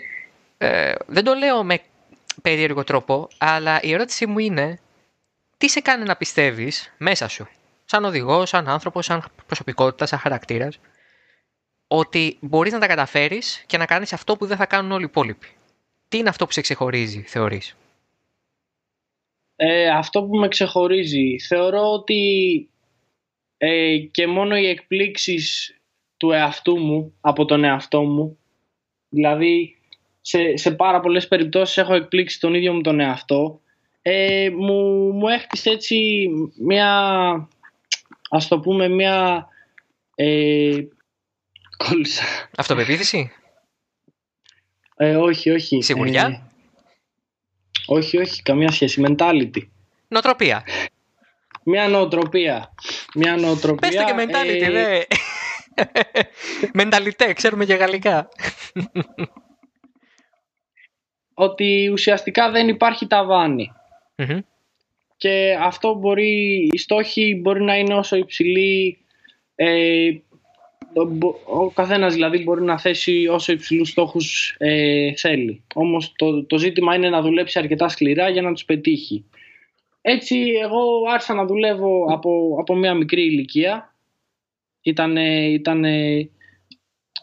ε, 0.58 0.94
δεν 1.08 1.24
το 1.24 1.34
λέω 1.34 1.64
με 1.64 1.80
περίεργο 2.42 2.84
τρόπο, 2.84 3.28
αλλά 3.38 3.82
η 3.82 3.92
ερώτησή 3.94 4.26
μου 4.26 4.40
είναι 4.40 4.80
τι 5.58 5.70
σε 5.70 5.80
κάνει 5.80 6.04
να 6.04 6.16
πιστεύεις 6.16 6.94
μέσα 6.98 7.28
σου, 7.28 7.48
σαν 7.86 8.06
οδηγός, 8.06 8.50
σαν 8.50 8.68
άνθρωπος, 8.68 9.06
σαν 9.06 9.24
προσωπικότητα, 9.46 10.06
σαν 10.06 10.20
χαρακτήρας, 10.20 10.80
ότι 11.88 12.38
μπορείς 12.40 12.74
να 12.74 12.80
τα 12.80 12.88
καταφέρεις 12.88 13.64
και 13.66 13.78
να 13.78 13.86
κάνεις 13.86 14.14
αυτό 14.14 14.38
που 14.38 14.46
δεν 14.46 14.58
θα 14.58 14.66
κάνουν 14.66 14.92
όλοι 14.92 15.02
οι 15.04 15.08
υπόλοιποι. 15.10 15.48
Τι 16.08 16.18
είναι 16.18 16.30
αυτό 16.30 16.46
που 16.46 16.52
σε 16.52 16.62
ξεχωρίζει, 16.62 17.22
θεωρείς; 17.22 17.76
Ε, 19.60 19.90
αυτό 19.90 20.24
που 20.24 20.38
με 20.38 20.48
ξεχωρίζει, 20.48 21.40
θεωρώ 21.40 21.92
ότι 21.92 22.70
ε, 23.58 23.98
και 23.98 24.28
μόνο 24.28 24.58
οι 24.58 24.68
εκπλήξεις 24.68 25.78
του 26.18 26.32
εαυτού 26.32 26.80
μου, 26.80 27.14
από 27.22 27.46
τον 27.46 27.64
εαυτό 27.64 28.04
μου, 28.04 28.38
δηλαδή 29.10 29.78
σε, 30.22 30.58
σε 30.58 30.72
πάρα 30.72 31.00
πολλές 31.00 31.28
περιπτώσεις 31.28 31.78
έχω 31.78 31.94
εκπλήξει 31.94 32.40
τον 32.40 32.54
ίδιο 32.54 32.74
μου 32.74 32.82
τον 32.82 33.00
εαυτό, 33.00 33.62
ε, 34.02 34.50
μου, 34.50 35.12
μου 35.14 35.28
έχτισε 35.28 35.70
έτσι 35.70 36.28
μια, 36.60 36.90
ας 38.30 38.48
το 38.48 38.60
πούμε, 38.60 38.88
μια... 38.88 39.48
Ε, 40.16 40.78
κόλλησα. 41.78 42.24
Αυτοπεποίθηση, 42.58 43.32
Ε, 44.96 45.16
όχι, 45.16 45.50
όχι. 45.50 45.82
Σιγουριά; 45.82 46.52
Ε, 47.88 47.94
όχι, 47.94 48.18
όχι, 48.18 48.42
καμία 48.42 48.72
σχέση. 48.72 49.04
Mentality. 49.08 49.62
νοοτροπία. 50.08 50.64
Μια 51.64 51.88
νοοτροπία. 51.88 52.74
Μια 53.16 53.36
νοοτροπία. 53.36 53.90
Πες 53.90 54.00
το 54.00 54.04
και 54.04 54.14
mentality, 54.18 54.62
ε, 54.62 54.72
δε. 54.72 55.02
Μενταλιτέ, 56.74 57.34
ξέρουμε 57.34 57.66
και 57.66 57.74
γαλλικά. 57.74 58.30
Ότι 61.34 61.90
ουσιαστικά 61.92 62.52
δεν 62.52 62.68
υπάρχει 62.68 63.08
ταβάνι. 63.08 63.72
Μμμ. 64.16 64.40
Και 65.18 65.58
αυτό 65.62 65.94
μπορεί, 65.94 66.70
οι 66.72 66.78
στόχοι 66.78 67.40
μπορεί 67.42 67.64
να 67.64 67.76
είναι 67.76 67.96
όσο 67.96 68.16
υψηλοί, 68.16 68.98
ε, 69.56 70.10
ο, 70.94 71.06
μπο- 71.06 71.40
ο 71.46 71.70
καθένας 71.70 72.14
δηλαδή 72.14 72.44
μπορεί 72.44 72.64
να 72.64 72.80
θέσει 72.80 73.28
όσο 73.28 73.52
υψηλούς 73.52 73.90
στόχους 73.90 74.56
ε, 74.58 75.14
θέλει. 75.16 75.64
Όμως 75.76 76.14
το, 76.16 76.44
το 76.44 76.58
ζήτημα 76.58 76.96
είναι 76.96 77.10
να 77.10 77.22
δουλέψει 77.22 77.60
αρκετά 77.60 77.88
σκληρά 77.88 78.30
για 78.30 78.42
να 78.42 78.54
τους 78.54 78.66
πετύχει. 78.66 79.26
Έτσι 80.02 80.38
εγώ 80.62 80.82
άρχισα 81.12 81.34
να 81.34 81.46
δουλεύω 81.46 82.06
από, 82.10 82.58
από 82.60 82.76
μια 82.76 82.94
μικρή 82.94 83.22
ηλικία. 83.22 83.96
Ήτανε, 84.82 85.48
ήτανε 85.48 86.30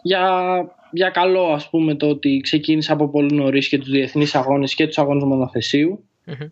για, 0.03 0.55
για 0.93 1.11
καλό 1.11 1.47
ας 1.47 1.71
πούμε 1.71 1.95
το 1.95 2.09
ότι 2.09 2.41
ξεκίνησα 2.43 2.93
από 2.93 3.09
πολύ 3.09 3.35
νωρίς 3.35 3.69
και 3.69 3.79
τους 3.79 3.91
διεθνείς 3.91 4.35
αγώνες 4.35 4.75
και 4.75 4.87
τους 4.87 4.99
αγώνες 4.99 5.25
μονοθεσίου. 5.25 6.05
Μμμ. 6.25 6.49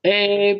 Ε, 0.00 0.54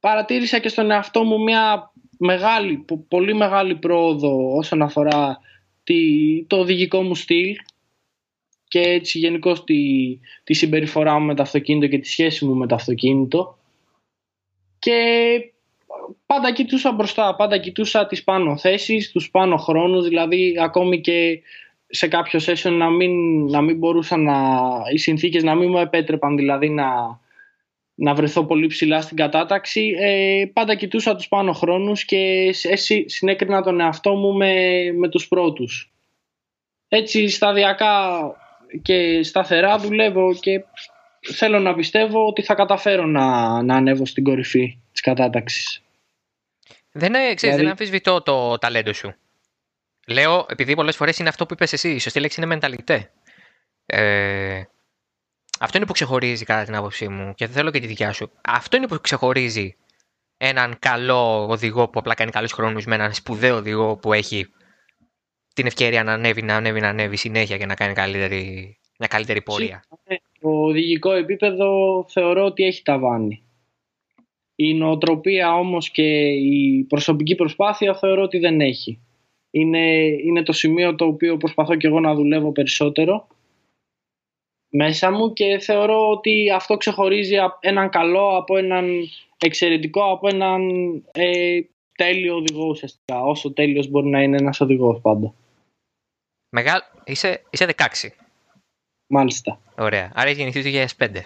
παρατήρησα 0.00 0.58
και 0.58 0.68
στον 0.68 0.90
εαυτό 0.90 1.24
μου 1.24 1.42
μια 1.42 1.92
μεγάλη, 2.18 2.76
πο- 2.76 3.04
πολύ 3.08 3.34
μεγάλη 3.34 3.74
πρόοδο 3.76 4.56
όσον 4.56 4.82
αφορά 4.82 5.38
τη, 5.84 5.94
το 6.46 6.56
οδηγικό 6.56 7.02
μου 7.02 7.14
στυλ 7.14 7.56
και 8.68 8.80
έτσι 8.80 9.18
γενικώ 9.18 9.52
τη, 9.62 9.76
τη 10.44 10.54
συμπεριφορά 10.54 11.18
μου 11.18 11.26
με 11.26 11.34
το 11.34 11.42
αυτοκίνητο 11.42 11.86
και 11.86 11.98
τη 11.98 12.08
σχέση 12.08 12.44
μου 12.44 12.54
με 12.54 12.66
το 12.66 12.74
αυτοκίνητο. 12.74 13.58
Και 14.78 15.00
πάντα 16.26 16.52
κοιτούσα 16.52 16.92
μπροστά, 16.92 17.34
πάντα 17.34 17.58
κοιτούσα 17.58 18.06
τις 18.06 18.24
πάνω 18.24 18.56
θέσεις, 18.56 19.12
τους 19.12 19.30
πάνω 19.30 19.56
χρόνους, 19.56 20.08
δηλαδή 20.08 20.54
ακόμη 20.60 21.00
και 21.00 21.40
σε 21.86 22.08
κάποιο 22.08 22.40
session 22.42 22.72
να 22.72 22.90
μην, 22.90 23.44
να 23.44 23.60
μην 23.60 23.78
μπορούσα 23.78 24.16
να, 24.16 24.58
οι 24.92 24.98
συνθήκες 24.98 25.42
να 25.42 25.54
μην 25.54 25.70
μου 25.70 25.78
επέτρεπαν 25.78 26.36
δηλαδή 26.36 26.68
να, 26.68 27.20
να 27.98 28.14
βρεθώ 28.14 28.44
πολύ 28.44 28.66
ψηλά 28.66 29.00
στην 29.00 29.16
κατάταξη. 29.16 29.94
Ε, 29.98 30.44
πάντα 30.52 30.74
κοιτούσα 30.74 31.16
τους 31.16 31.28
πάνω 31.28 31.52
χρόνους 31.52 32.04
και 32.04 32.50
σ- 32.52 32.64
εσύ 32.70 33.08
συνέκρινα 33.08 33.62
τον 33.62 33.80
εαυτό 33.80 34.14
μου 34.14 34.32
με, 34.32 34.52
με 34.92 35.08
τους 35.08 35.28
πρώτους. 35.28 35.92
Έτσι 36.88 37.28
σταδιακά 37.28 38.20
και 38.82 39.22
σταθερά 39.22 39.78
δουλεύω 39.78 40.34
και 40.34 40.64
θέλω 41.34 41.58
να 41.58 41.74
πιστεύω 41.74 42.26
ότι 42.26 42.42
θα 42.42 42.54
καταφέρω 42.54 43.06
να, 43.06 43.62
να 43.62 43.76
ανέβω 43.76 44.06
στην 44.06 44.24
κορυφή 44.24 44.78
της 44.92 45.00
κατάταξης. 45.00 45.80
Δεν, 46.92 47.14
ε, 47.14 47.18
ξέρεις, 47.18 47.40
Δηλαδή- 47.40 47.60
δεν 47.62 47.70
αμφισβητώ 47.70 48.22
το 48.22 48.58
ταλέντο 48.58 48.92
σου. 48.92 49.14
Λέω, 50.06 50.46
επειδή 50.48 50.74
πολλές 50.74 50.96
φορές 50.96 51.18
είναι 51.18 51.28
αυτό 51.28 51.46
που 51.46 51.52
είπες 51.52 51.72
εσύ, 51.72 51.90
η 51.90 51.98
σωστή 51.98 52.20
λέξη 52.20 52.40
είναι 52.40 52.48
μενταλιτέ. 52.54 53.10
Ε, 53.86 54.62
αυτό 55.60 55.76
είναι 55.76 55.86
που 55.86 55.92
ξεχωρίζει 55.92 56.44
κατά 56.44 56.64
την 56.64 56.74
άποψή 56.74 57.08
μου 57.08 57.34
και 57.34 57.46
θέλω 57.46 57.70
και 57.70 57.80
τη 57.80 57.86
δικιά 57.86 58.12
σου. 58.12 58.30
Αυτό 58.48 58.76
είναι 58.76 58.86
που 58.86 58.98
ξεχωρίζει 59.00 59.76
έναν 60.36 60.76
καλό 60.78 61.46
οδηγό 61.48 61.88
που 61.88 61.98
απλά 61.98 62.14
κάνει 62.14 62.30
καλούς 62.30 62.52
χρόνους 62.52 62.84
με 62.84 62.94
έναν 62.94 63.12
σπουδαίο 63.14 63.56
οδηγό 63.56 63.96
που 63.96 64.12
έχει 64.12 64.46
την 65.54 65.66
ευκαιρία 65.66 66.04
να 66.04 66.12
ανέβει, 66.12 66.42
να 66.42 66.56
ανέβει, 66.56 66.80
να 66.80 66.88
ανέβει 66.88 67.16
συνέχεια 67.16 67.56
και 67.56 67.66
να 67.66 67.74
κάνει 67.74 67.92
καλύτερη, 67.92 68.76
μια 68.98 69.08
καλύτερη 69.08 69.42
πορεία. 69.42 69.84
Το 70.40 70.48
οδηγικό 70.48 71.12
επίπεδο 71.12 72.04
θεωρώ 72.08 72.44
ότι 72.44 72.64
έχει 72.64 72.82
ταβάνι. 72.82 73.42
Η 74.54 74.74
νοοτροπία 74.74 75.54
όμως 75.54 75.90
και 75.90 76.28
η 76.28 76.84
προσωπική 76.88 77.34
προσπάθεια 77.34 77.94
θεωρώ 77.94 78.22
ότι 78.22 78.38
δεν 78.38 78.60
έχει. 78.60 79.00
Είναι, 79.50 80.04
είναι 80.24 80.42
το 80.42 80.52
σημείο 80.52 80.94
το 80.94 81.04
οποίο 81.04 81.36
προσπαθώ 81.36 81.76
και 81.76 81.86
εγώ 81.86 82.00
να 82.00 82.14
δουλεύω 82.14 82.52
περισσότερο 82.52 83.26
μέσα 84.76 85.10
μου 85.10 85.32
και 85.32 85.58
θεωρώ 85.58 86.10
ότι 86.10 86.50
αυτό 86.50 86.76
ξεχωρίζει 86.76 87.36
α- 87.36 87.56
έναν 87.60 87.90
καλό 87.90 88.36
από 88.36 88.56
έναν 88.56 88.90
εξαιρετικό, 89.38 90.12
από 90.12 90.28
έναν 90.28 90.60
ε, 91.12 91.60
τέλειο 91.96 92.34
οδηγό 92.34 92.66
ουσιαστικά. 92.66 93.20
Όσο 93.20 93.52
τέλειος 93.52 93.88
μπορεί 93.88 94.06
να 94.06 94.22
είναι 94.22 94.36
ένας 94.36 94.60
οδηγός 94.60 95.00
πάντα. 95.00 95.34
Μεγάλ... 96.56 96.80
Είσαι, 97.04 97.42
είσαι 97.50 97.68
16. 97.76 98.08
Μάλιστα. 99.06 99.60
Ωραία. 99.78 100.10
Άρα 100.14 100.28
έχεις 100.28 100.38
γεννηθεί 100.38 100.62
το 100.62 101.04
2005. 101.06 101.20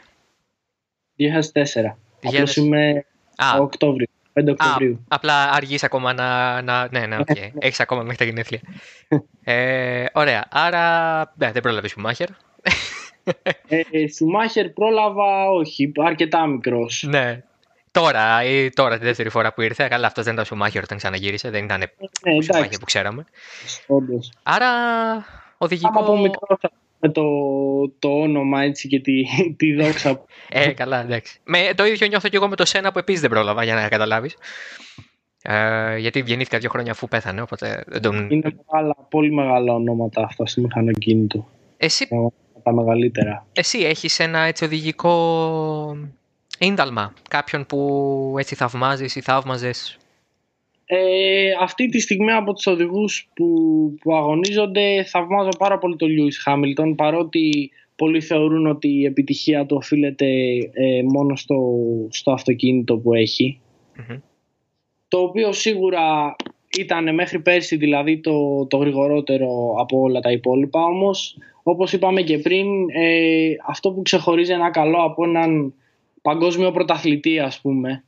2004. 1.18 1.94
Απλώς 2.22 2.52
2000. 2.52 2.56
είμαι 2.56 3.04
Α, 3.36 3.58
Οκτώβριο. 3.60 4.06
5 4.32 4.48
Α, 4.48 4.50
Οκτωβρίου. 4.50 5.04
απλά 5.08 5.50
αργείς 5.50 5.82
ακόμα 5.82 6.12
να... 6.12 6.62
να 6.62 6.88
ναι, 6.90 7.06
ναι, 7.06 7.18
οκ. 7.18 7.36
Έχεις 7.58 7.80
ακόμα 7.80 8.02
μέχρι 8.02 8.16
τα 8.16 8.24
γενέθλια. 8.24 8.60
ε, 9.44 10.04
ωραία. 10.12 10.44
Άρα 10.50 11.18
ναι, 11.36 11.52
δεν 11.52 11.62
πρόλαβες 11.62 11.90
Σουμάχερ. 11.90 12.28
Ε, 13.68 14.08
Σουμάχερ 14.16 14.68
πρόλαβα, 14.68 15.50
όχι, 15.50 15.92
αρκετά 15.96 16.46
μικρός. 16.46 17.06
ναι. 17.08 17.42
Τώρα, 17.92 18.44
ή 18.44 18.68
τώρα 18.70 18.98
τη 18.98 19.04
δεύτερη 19.04 19.28
φορά 19.28 19.52
που 19.52 19.60
ήρθε. 19.60 19.88
Καλά, 19.88 20.06
αυτός 20.06 20.24
δεν 20.24 20.32
ήταν 20.32 20.44
Σουμάχερ 20.44 20.82
όταν 20.82 20.96
ξαναγύρισε. 20.98 21.50
Δεν 21.50 21.64
ήταν 21.64 21.78
Ναι, 21.78 21.86
ο 21.86 22.42
Σουμάχερ 22.42 22.54
εντάξει, 22.56 22.78
που 22.78 22.84
ξέραμε. 22.84 23.24
όντως. 23.86 24.32
Άρα, 24.42 24.66
Άμα 24.70 25.24
οδηγικό... 25.58 26.00
από 26.00 26.18
μικρός 26.18 26.58
με 26.98 27.08
το, 27.08 27.22
το 27.98 28.08
όνομα 28.08 28.62
έτσι 28.62 28.88
και 28.88 29.00
τη, 29.00 29.22
τη 29.58 29.74
δόξα. 29.74 30.24
Ε, 30.48 30.72
καλά, 30.72 31.00
εντάξει. 31.00 31.38
Με, 31.44 31.70
το 31.74 31.84
ίδιο 31.84 32.06
νιώθω 32.06 32.28
και 32.28 32.36
εγώ 32.36 32.48
με 32.48 32.56
το 32.56 32.64
Σένα 32.64 32.92
που 32.92 32.98
επίσης 32.98 33.20
δεν 33.20 33.30
πρόλαβα, 33.30 33.64
για 33.64 33.74
να 33.74 33.88
καταλάβεις. 33.88 34.36
Ε, 35.42 35.96
γιατί 35.96 36.22
γεννήθηκα 36.26 36.58
δύο 36.58 36.70
χρόνια 36.70 36.92
αφού 36.92 37.08
πέθανε, 37.08 37.40
οπότε 37.40 37.84
δεν 37.86 38.02
τον... 38.02 38.30
Είναι 38.30 38.56
μεγάλα, 38.70 38.96
πολύ 39.10 39.32
μεγάλα 39.32 39.72
ονόματα 39.74 40.22
αυτά 40.22 40.46
στο 40.46 40.60
μηχανοκίνητο. 40.60 41.48
Εσύ, 41.76 42.08
Τα 42.62 42.73
μεγαλύτερα. 42.73 43.46
εσύ 43.53 43.79
έχεις 43.79 44.18
ένα 44.18 44.38
έτσι 44.38 44.64
οδηγικό 44.64 45.96
ίνταλμα, 46.59 47.12
κάποιον 47.29 47.66
που 47.66 48.35
έτσι 48.38 48.55
θαυμάζεις 48.55 49.16
ή 49.16 49.20
θαύμαζες; 49.20 49.99
Ε, 50.87 51.51
αυτή 51.61 51.88
τη 51.88 52.01
στιγμή 52.01 52.33
από 52.33 52.53
τους 52.53 52.66
οδηγούς 52.66 53.29
που, 53.35 53.46
που 54.01 54.16
αγωνίζονται 54.16 55.05
θαυμάζω 55.05 55.51
πάρα 55.59 55.79
πολύ 55.79 55.96
τον 55.96 56.09
Λιούις 56.09 56.38
Χάμιλτον 56.38 56.94
παρότι 56.94 57.70
πολλοί 57.96 58.20
θεωρούν 58.20 58.66
ότι 58.66 58.88
η 58.88 59.05
επιτυχία 59.05 59.66
του 59.66 59.77
οφείλεται 59.77 60.27
ε, 60.73 61.03
μόνο 61.03 61.37
στο, 61.37 61.57
στο 62.11 62.33
αυτοκίνητο 62.33 62.96
που 62.96 63.14
έχει 63.14 63.61
Μμμ. 63.96 64.18
το 65.09 65.18
οποίο 65.18 65.53
σίγουρα 65.53 66.37
ήταν 66.78 67.14
μέχρι 67.14 67.40
πέρσι 67.40 67.76
δηλαδή 67.76 68.18
το, 68.18 68.66
το 68.66 68.76
γρηγορότερο 68.76 69.74
από 69.78 70.00
όλα 70.00 70.20
τα 70.20 70.30
υπόλοιπα 70.30 70.85
όμως 70.85 71.37
όπως 71.62 71.92
είπαμε 71.92 72.22
και 72.22 72.38
πριν 72.38 72.66
ε, 72.92 73.54
αυτό 73.66 73.92
που 73.92 74.02
ξεχωρίζει 74.02 74.52
ένα 74.52 74.70
καλό 74.70 75.02
από 75.02 75.24
έναν 75.24 75.74
παγκόσμιο 76.22 76.70
πρωταθλητή 76.70 77.38
ας 77.38 77.61
πούμε 77.61 78.04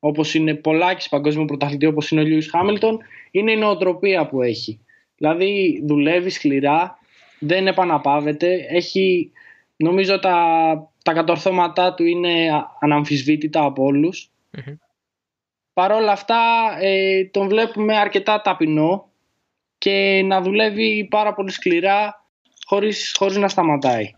όπως 0.00 0.34
είναι 0.34 0.54
πολλάκι 0.54 1.08
παγκόσμιο 1.08 1.44
πρωταθλητή 1.44 1.86
όπως 1.86 2.10
είναι 2.10 2.20
ο 2.20 2.24
Λιούις 2.24 2.48
Χάμιλτον 2.48 2.98
είναι 3.30 3.52
η 3.52 3.56
νοοτροπία 3.56 4.26
που 4.26 4.42
έχει. 4.42 4.80
Δηλαδή 5.16 5.82
δουλεύει 5.86 6.30
σκληρά 6.30 6.98
δεν 7.38 7.66
επαναπάβεται 7.66 8.66
έχει 8.68 9.30
νομίζω 9.76 10.18
τα, 10.18 10.36
τα 11.04 11.12
κατορθώματά 11.12 11.94
του 11.94 12.04
είναι 12.04 12.48
αναμφισβήτητα 12.80 13.64
από 13.64 13.84
όλους 13.84 14.30
Παρ' 15.76 15.92
όλα 15.92 16.12
αυτά 16.12 16.38
ε, 16.80 17.24
τον 17.24 17.48
βλέπουμε 17.48 17.96
αρκετά 17.96 18.40
ταπεινό 18.40 19.08
και 19.78 20.22
να 20.24 20.40
δουλεύει 20.40 21.06
πάρα 21.10 21.34
πολύ 21.34 21.50
σκληρά 21.50 22.24
χωρίς, 22.64 23.14
χωρίς 23.18 23.36
να 23.36 23.48
σταματάει. 23.48 24.14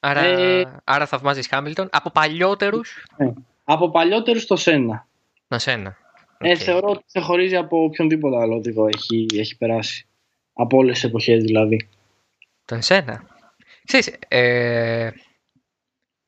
Άρα, 0.00 0.20
ε, 0.20 0.80
άρα 0.84 1.06
θαυμάζεις 1.06 1.46
Χάμιλτον. 1.46 1.88
Από 1.92 2.10
παλιότερους; 2.10 3.06
Ναι. 3.16 3.32
Από 3.64 3.90
παλιότερους 3.90 4.46
το 4.46 4.56
Σένα. 4.56 5.06
Το 5.48 5.58
Σένα. 5.58 5.96
Ε, 6.38 6.54
θεωρώ 6.56 6.88
ότι 6.88 7.04
ξεχωρίζει 7.06 7.56
από 7.56 7.82
οποιονδήποτε 7.82 8.36
άλλο 8.36 8.56
οδηγό 8.56 8.86
έχει, 8.86 9.26
έχει 9.34 9.56
περάσει. 9.56 10.06
Από 10.52 10.76
όλες 10.76 10.92
τις 10.94 11.04
εποχές 11.04 11.42
δηλαδή. 11.42 11.88
Το 12.64 12.80
Σένα. 12.80 13.26
Ξέρεις, 13.84 14.16
ε, 14.28 15.10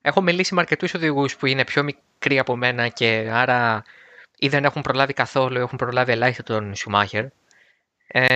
έχω 0.03 0.21
μιλήσει 0.21 0.55
με 0.55 0.61
αρκετούς 0.61 0.95
οδηγούς 0.95 1.37
που 1.37 1.47
είναι 1.47 1.65
πιο 1.65 1.83
μικροί 1.83 2.39
από 2.39 2.57
μένα 2.57 2.89
και 2.89 3.29
άρα 3.33 3.85
ή 4.39 4.49
δεν 4.49 4.65
έχουν 4.65 4.83
προλάβει 4.83 5.13
καθόλου, 5.13 5.59
έχουν 5.59 5.79
προλάβει 5.79 6.13
ελάχιστο 6.13 6.43
τον 6.43 6.75
Σουμάχερ. 6.75 7.25
Ε, 8.07 8.29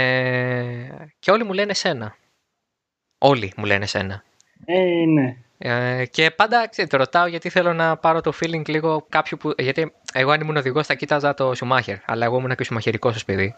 και 1.19 1.31
όλοι 1.31 1.45
μου 1.45 1.53
λένε 1.53 1.75
σένα. 1.75 2.17
Όλοι 3.19 3.53
μου 3.57 3.65
λένε 3.65 3.87
σένα. 3.87 4.25
Ε, 4.65 5.05
ναι. 5.07 5.37
Ε, 5.59 6.07
και 6.07 6.31
πάντα 6.31 6.69
ξέρετε, 6.69 6.97
ρωτάω 6.97 7.27
γιατί 7.27 7.49
θέλω 7.49 7.73
να 7.73 7.97
πάρω 7.97 8.21
το 8.21 8.33
feeling 8.41 8.69
λίγο 8.69 9.07
κάποιου 9.09 9.37
που. 9.37 9.55
Γιατί 9.59 9.93
εγώ 10.13 10.31
αν 10.31 10.41
ήμουν 10.41 10.57
οδηγός 10.57 10.87
θα 10.87 10.95
κοίταζα 10.95 11.35
το 11.35 11.55
Σουμάχερ. 11.55 11.97
Αλλά 12.05 12.25
εγώ 12.25 12.39
ήμουν 12.39 12.55
και 12.55 12.65
σουμαχερικό 12.65 13.09
ως 13.09 13.25
παιδί. 13.25 13.55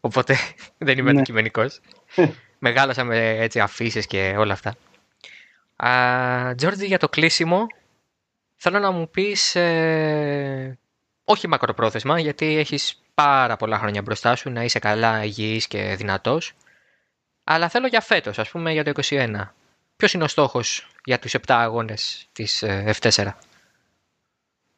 Οπότε 0.00 0.36
δεν 0.78 0.98
είμαι 0.98 1.12
ναι. 1.12 1.18
αντικειμενικός. 1.18 1.80
Μεγάλωσα 2.58 3.04
με 3.04 3.36
έτσι 3.38 3.60
αφήσεις 3.60 4.06
και 4.06 4.34
όλα 4.38 4.52
αυτά. 4.52 4.74
Τζόρτζι, 6.56 6.86
για 6.86 6.98
το 6.98 7.08
κλείσιμο, 7.08 7.66
θέλω 8.56 8.78
να 8.78 8.90
μου 8.90 9.10
πεις, 9.10 9.56
ε, 9.56 10.78
όχι 11.24 11.48
μακροπρόθεσμα, 11.48 12.20
γιατί 12.20 12.56
έχεις 12.56 13.02
πάρα 13.14 13.56
πολλά 13.56 13.78
χρόνια 13.78 14.02
μπροστά 14.02 14.36
σου, 14.36 14.50
να 14.50 14.64
είσαι 14.64 14.78
καλά 14.78 15.24
υγιής 15.24 15.66
και 15.66 15.94
δυνατός, 15.96 16.52
αλλά 17.44 17.68
θέλω 17.68 17.86
για 17.86 18.00
φέτος, 18.00 18.38
ας 18.38 18.50
πούμε 18.50 18.72
για 18.72 18.84
το 18.84 18.90
2021. 18.90 19.54
Ποιος 19.96 20.12
είναι 20.14 20.24
ο 20.24 20.28
στόχος 20.28 20.88
για 21.04 21.18
τους 21.18 21.34
7 21.34 21.38
αγώνες 21.46 22.28
της 22.32 22.62
ε, 22.62 22.94
F4? 23.00 23.28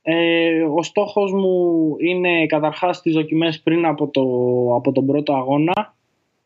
Ε, 0.03 0.63
ο 0.63 0.83
στόχος 0.83 1.33
μου 1.33 1.95
είναι 1.99 2.47
καταρχάς 2.47 3.03
τις 3.03 3.15
δοκιμές 3.15 3.61
πριν 3.61 3.87
από, 3.87 4.09
το, 4.09 4.23
από 4.77 4.93
τον 4.93 5.07
πρώτο 5.07 5.35
αγώνα 5.35 5.95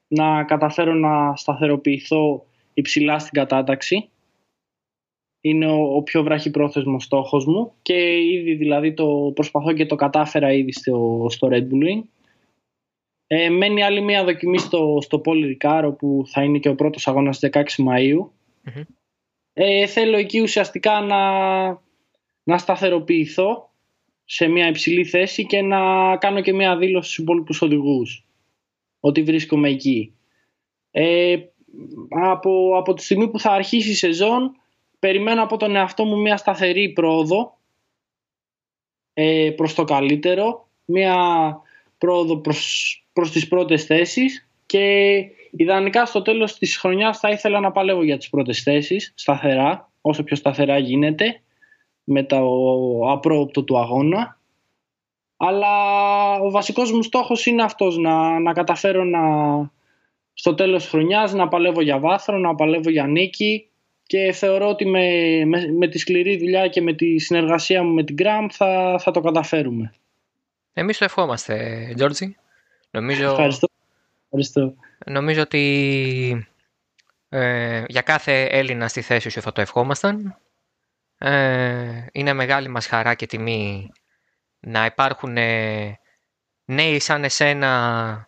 να 0.09 0.45
καταφέρω 0.45 0.95
να 0.95 1.37
σταθεροποιηθώ 1.37 2.45
υψηλά 2.75 3.19
στην 3.19 3.33
κατάταξη 3.33 4.09
είναι 5.40 5.66
ο, 5.66 5.96
ο 5.96 6.03
πιο 6.03 6.22
βραχυπρόθεσμος 6.22 7.05
στόχος 7.05 7.46
μου 7.46 7.72
και 7.83 8.22
ήδη 8.22 8.55
δηλαδή 8.55 8.94
το 8.94 9.33
προσπαθώ 9.35 9.72
και 9.72 9.87
το 9.87 9.94
κατάφερα 9.94 10.53
ήδη 10.53 10.72
στο, 10.72 11.27
στο 11.31 11.48
Red 11.51 11.62
Bull 11.62 12.03
Ε, 13.27 13.48
μένει 13.48 13.83
άλλη 13.83 14.01
μία 14.01 14.24
δοκιμή 14.24 14.59
στο, 14.59 14.98
στο 15.01 15.20
Paul 15.24 15.57
Ricard 15.57 15.92
που 15.98 16.22
θα 16.27 16.42
είναι 16.42 16.59
και 16.59 16.68
ο 16.68 16.74
πρώτος 16.74 17.09
αγώνας 17.09 17.38
16 17.42 17.62
Μαΐου. 17.62 18.29
Ε, 19.53 19.87
θέλω 19.87 20.16
εκεί 20.16 20.40
ουσιαστικά 20.40 21.01
να, 21.01 21.22
να 22.42 22.59
σταθεροποιηθώ 22.59 23.70
σε 24.24 24.48
μια 24.48 24.68
υψηλή 24.68 25.05
θέση 25.05 25.46
και 25.46 25.62
να 25.62 26.16
κάνω 26.16 26.40
και 26.40 26.53
μια 26.53 26.77
δήλωση 26.77 27.11
στους 27.11 27.24
υπόλοιπους 27.24 27.62
οδηγούς 27.62 28.27
ότι 29.01 29.22
βρίσκομαι 29.22 29.68
εκεί. 29.68 30.12
Ε, 30.90 31.37
από, 32.09 32.77
από 32.77 32.94
τη 32.94 33.03
στιγμή 33.03 33.29
που 33.29 33.38
θα 33.38 33.51
αρχίσει 33.51 33.90
η 33.90 33.94
σεζόν 33.94 34.58
περιμένω 34.99 35.43
από 35.43 35.57
τον 35.57 35.77
εαυτό 35.77 36.05
μου 36.05 36.21
μια 36.21 36.37
σταθερή 36.37 36.89
πρόοδο 36.89 37.59
ε, 39.13 39.51
προς 39.57 39.75
το 39.75 39.85
καλύτερο, 39.85 40.69
μια 40.85 41.17
πρόοδο 41.99 42.37
προς, 42.37 43.05
προς 43.13 43.31
τις 43.31 43.49
πρώτες 43.49 43.85
θέσεις 43.85 44.49
και 44.67 45.17
ιδανικά 45.51 46.07
στο 46.07 46.23
τέλος 46.23 46.59
της 46.59 46.77
χρονιάς 46.77 47.19
θα 47.19 47.31
ήθελα 47.31 47.61
να 47.61 47.73
παλεύω 47.73 48.03
για 48.03 48.17
τις 48.17 48.29
πρώτες 48.29 48.63
θέσεις 48.63 49.13
σταθερά, 49.17 49.91
όσο 50.01 50.23
πιο 50.23 50.37
σταθερά 50.37 50.79
γίνεται 50.79 51.43
με 52.05 52.23
το 52.23 52.39
απρόοπτο 53.09 53.65
του 53.65 53.79
αγώνα. 53.79 54.41
Αλλά 55.37 55.73
ο 56.41 56.51
βασικός 56.51 56.93
μου 56.93 57.03
στόχος 57.03 57.47
είναι 57.47 57.63
αυτός 57.63 57.97
να, 57.99 58.39
να 58.39 58.53
καταφέρω 58.53 59.05
να 59.05 59.21
στο 60.33 60.55
τέλος 60.55 60.83
της 60.83 60.91
χρονιάς 60.91 61.33
να 61.33 61.49
παλεύω 61.49 61.81
για 61.81 61.99
βάθρο, 61.99 62.39
να 62.39 62.55
παλεύω 62.55 62.91
για 62.91 63.07
νίκη 63.07 63.69
και 64.09 64.33
θεωρώ 64.33 64.68
ότι 64.68 64.87
με, 64.87 65.44
με, 65.79 65.88
τη 65.88 65.99
σκληρή 65.99 66.38
δουλειά 66.38 66.68
και 66.68 66.83
με 66.83 66.92
τη 66.92 67.18
συνεργασία 67.18 67.83
μου 67.83 67.94
με 67.94 68.05
την 68.05 68.16
Gram 68.18 68.47
θα, 68.51 68.99
θα 69.01 69.11
το 69.11 69.21
καταφέρουμε. 69.21 69.94
Εμείς 70.73 70.99
το 70.99 71.05
ευχόμαστε, 71.05 71.92
Τζόρτζι. 71.97 72.37
Νομίζω, 72.90 73.31
Ευχαριστώ. 73.31 73.68
Ευχαριστώ. 74.25 74.75
Νομίζω 75.07 75.42
ότι 75.42 76.49
ε, 77.29 77.85
για 77.87 78.01
κάθε 78.01 78.44
Έλληνα 78.44 78.88
στη 78.88 79.01
θέση 79.01 79.29
σου 79.29 79.40
θα 79.40 79.53
το 79.53 79.61
ευχόμασταν. 79.61 80.38
Ε, 81.18 82.07
είναι 82.12 82.33
μεγάλη 82.33 82.68
μας 82.68 82.87
χαρά 82.87 83.14
και 83.14 83.27
τιμή 83.27 83.92
να 84.61 84.85
υπάρχουν 84.85 85.37
ε, 85.37 85.99
νέοι 86.64 87.01
σαν 87.01 87.25
εσένα 87.25 87.68
ε, 88.11 88.28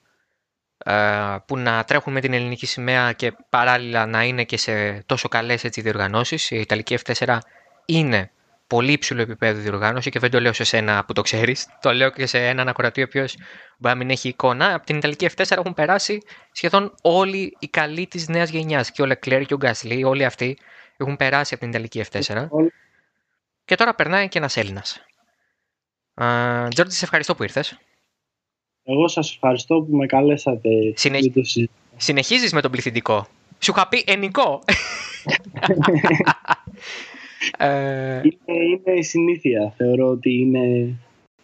που 1.46 1.58
να 1.58 1.84
τρέχουν 1.84 2.12
με 2.12 2.20
την 2.20 2.32
ελληνική 2.32 2.66
σημαία 2.66 3.12
και 3.12 3.32
παράλληλα 3.48 4.06
να 4.06 4.24
είναι 4.24 4.44
και 4.44 4.56
σε 4.56 5.02
τόσο 5.06 5.28
καλές 5.28 5.64
έτσι, 5.64 5.80
διοργανώσεις. 5.80 6.50
Η 6.50 6.56
Ιταλική 6.60 6.98
F4 7.04 7.38
είναι 7.84 8.30
πολύ 8.66 8.92
υψηλό 8.92 9.20
επίπεδο 9.22 9.60
διοργάνωση 9.60 10.10
και 10.10 10.18
δεν 10.18 10.30
το 10.30 10.40
λέω 10.40 10.52
σε 10.52 10.64
σένα 10.64 11.04
που 11.04 11.12
το 11.12 11.22
ξέρεις. 11.22 11.66
Το 11.80 11.92
λέω 11.92 12.10
και 12.10 12.26
σε 12.26 12.46
έναν 12.46 12.68
ακροατή 12.68 13.00
ο 13.00 13.04
οποίος 13.04 13.36
μπορεί 13.78 13.94
να 13.94 14.00
μην 14.00 14.10
έχει 14.10 14.28
εικόνα. 14.28 14.74
Από 14.74 14.86
την 14.86 14.96
Ιταλική 14.96 15.28
F4 15.36 15.44
έχουν 15.48 15.74
περάσει 15.74 16.18
σχεδόν 16.52 16.94
όλοι 17.02 17.56
οι 17.58 17.68
καλοί 17.68 18.06
της 18.06 18.28
νέας 18.28 18.50
γενιάς. 18.50 18.90
Και 18.90 19.02
ο 19.02 19.06
Λεκλέρ 19.06 19.44
και 19.44 19.54
ο 19.54 19.56
Γκάσλι, 19.56 20.04
όλοι 20.04 20.24
αυτοί 20.24 20.58
έχουν 20.96 21.16
περάσει 21.16 21.54
από 21.54 21.62
την 21.62 21.72
Ιταλική 21.72 22.04
F4. 22.10 22.48
Και 23.64 23.74
τώρα 23.74 23.94
περνάει 23.94 24.28
και 24.28 24.38
ένας 24.38 24.56
Έλληνας. 24.56 25.04
Τζόρτζη, 26.74 26.96
σε 26.96 27.04
ευχαριστώ 27.04 27.34
που 27.34 27.42
ήρθες. 27.42 27.78
Εγώ 28.84 29.08
σας 29.08 29.32
ευχαριστώ 29.34 29.80
που 29.80 29.96
με 29.96 30.06
καλέσατε. 30.06 30.68
Συνε... 30.94 31.18
Συνεχίζεις 31.96 32.52
με 32.52 32.60
τον 32.60 32.70
πληθυντικό. 32.70 33.26
Σου 33.58 33.72
είχα 33.76 33.88
πει 33.88 34.04
ενικό. 34.06 34.60
Ε, 37.56 38.20
είναι, 38.22 38.54
είναι 38.84 38.98
η 38.98 39.02
συνήθεια. 39.02 39.74
Θεωρώ 39.76 40.08
ότι 40.08 40.34
είναι, 40.34 40.94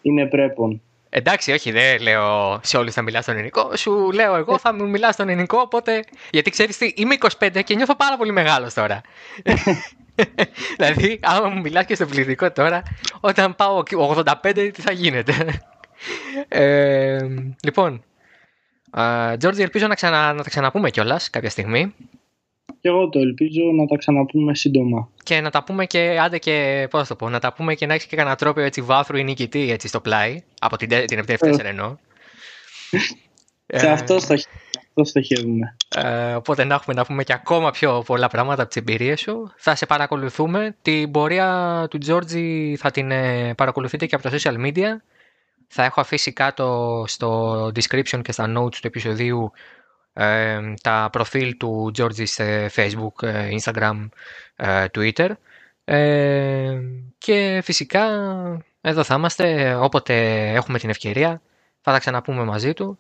είναι 0.02 0.26
πρέπον. 0.26 0.80
Εντάξει, 1.08 1.52
όχι, 1.52 1.70
δεν 1.70 2.00
λέω 2.00 2.58
σε 2.62 2.76
όλους 2.76 2.94
θα 2.94 3.02
μιλάς 3.02 3.22
στον 3.22 3.34
ελληνικό. 3.34 3.76
Σου 3.76 4.12
λέω 4.12 4.34
εγώ 4.34 4.58
θα 4.58 4.74
μου 4.74 4.88
μιλάς 4.88 5.14
στον 5.14 5.28
ελληνικό, 5.28 5.58
οπότε. 5.58 6.04
Γιατί 6.30 6.50
ξέρεις 6.50 6.78
τι, 6.78 6.92
είμαι 6.96 7.14
25 7.40 7.62
και 7.64 7.74
νιώθω 7.74 7.96
πάρα 7.96 8.16
πολύ 8.16 8.32
μεγάλος 8.32 8.74
τώρα. 8.74 9.00
δηλαδή, 10.78 11.20
άμα 11.22 11.48
μου 11.48 11.60
μιλάς 11.60 11.84
και 11.84 11.94
στο 11.94 12.06
πληθυντικό 12.06 12.52
τώρα, 12.52 12.82
όταν 13.20 13.54
πάω 13.54 13.82
85, 14.42 14.70
τι 14.72 14.82
θα 14.82 14.92
γίνεται; 14.92 15.32
Ε, 16.48 17.18
λοιπόν, 17.62 18.04
Τζόρτζι, 19.38 19.62
ελπίζω 19.62 19.86
να, 19.86 19.94
ξανα, 19.94 20.32
να 20.32 20.42
τα 20.42 20.48
ξαναπούμε 20.48 20.90
κιόλας 20.90 21.30
κάποια 21.30 21.50
στιγμή. 21.50 21.94
Και 22.80 22.88
εγώ 22.88 23.08
το 23.08 23.18
ελπίζω 23.18 23.62
να 23.72 23.86
τα 23.86 23.96
ξαναπούμε 23.96 24.54
σύντομα. 24.54 25.08
Και 25.22 25.40
να 25.40 25.50
τα 25.50 25.64
πούμε 25.64 25.86
και, 25.86 26.18
άντε 26.20 26.38
και, 26.38 26.86
πώς 26.90 27.08
το 27.08 27.16
πω, 27.16 27.28
να 27.28 27.38
τα 27.38 27.52
πούμε 27.52 27.74
και 27.74 27.86
να 27.86 27.94
έχεις 27.94 28.06
και 28.06 28.16
κανένα 28.16 28.36
τρόπο 28.36 28.60
έτσι 28.60 28.80
βάθρου 28.82 29.16
ή 29.16 29.24
νικητή 29.24 29.70
έτσι 29.70 29.88
στο 29.88 30.00
πλάι, 30.00 30.42
από 30.60 30.76
την, 30.76 30.88
την 31.06 31.24
F4 31.26 31.64
εννοώ. 31.64 31.96
Σε 33.66 33.90
αυτό 33.90 34.18
στοχεύουμε. 35.04 35.76
Ε, 35.96 36.34
οπότε 36.34 36.64
να 36.64 36.74
έχουμε 36.74 36.94
να 36.94 37.04
πούμε 37.04 37.24
και 37.24 37.32
ακόμα 37.32 37.70
πιο 37.70 38.02
πολλά 38.06 38.28
πράγματα 38.28 38.62
από 38.62 38.70
τις 38.70 38.80
εμπειρίες 38.80 39.20
σου. 39.20 39.52
Θα 39.56 39.74
σε 39.74 39.86
παρακολουθούμε. 39.86 40.76
Την 40.82 41.10
πορεία 41.10 41.86
του 41.90 41.98
Τζόρτζι 41.98 42.76
θα 42.78 42.90
την 42.90 43.10
ε, 43.10 43.54
παρακολουθείτε 43.54 44.06
και 44.06 44.14
από 44.14 44.30
τα 44.30 44.36
social 44.36 44.66
media. 44.66 44.88
Θα 45.68 45.84
έχω 45.84 46.00
αφήσει 46.00 46.32
κάτω 46.32 47.04
στο 47.06 47.64
description 47.66 48.20
και 48.22 48.32
στα 48.32 48.52
notes 48.58 48.74
του 48.74 48.86
επεισοδίου 48.86 49.52
τα 50.82 51.08
προφίλ 51.12 51.56
του 51.56 51.92
George 51.98 52.26
σε 52.26 52.66
facebook, 52.66 53.22
ε, 53.22 53.48
instagram, 53.60 54.08
ε, 54.56 54.84
twitter. 54.94 55.30
Και 57.18 57.60
φυσικά 57.64 58.04
εδώ 58.80 59.02
θα 59.02 59.14
είμαστε 59.14 59.74
όποτε 59.74 60.14
έχουμε 60.52 60.78
την 60.78 60.90
ευκαιρία 60.90 61.40
θα 61.88 61.92
τα 61.92 61.98
ξαναπούμε 61.98 62.44
μαζί 62.44 62.72
του. 62.72 62.98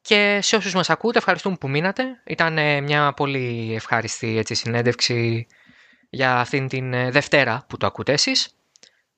Και 0.00 0.38
σε 0.42 0.56
όσους 0.56 0.74
μας 0.74 0.90
ακούτε 0.90 1.18
ευχαριστούμε 1.18 1.56
που 1.56 1.68
μείνατε. 1.68 2.04
Ήταν 2.26 2.58
ε, 2.58 2.80
μια 2.80 3.12
πολύ 3.12 3.74
ευχάριστη 3.74 4.38
έτσι, 4.38 4.54
συνέντευξη 4.54 5.46
για 6.10 6.40
αυτήν 6.40 6.68
την 6.68 7.10
Δευτέρα 7.10 7.64
που 7.68 7.76
το 7.76 7.86
ακούτε 7.86 8.12
εσείς. 8.12 8.54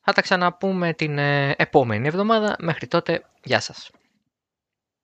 Θα 0.05 0.13
τα 0.13 0.21
ξαναπούμε 0.23 0.93
την 0.95 1.19
ε, 1.19 1.55
επόμενη 1.57 2.09
εβδομάδα. 2.09 2.57
Μέχρι 2.59 2.87
τότε, 2.87 3.23
γεια 3.43 3.61
σας. 3.61 3.91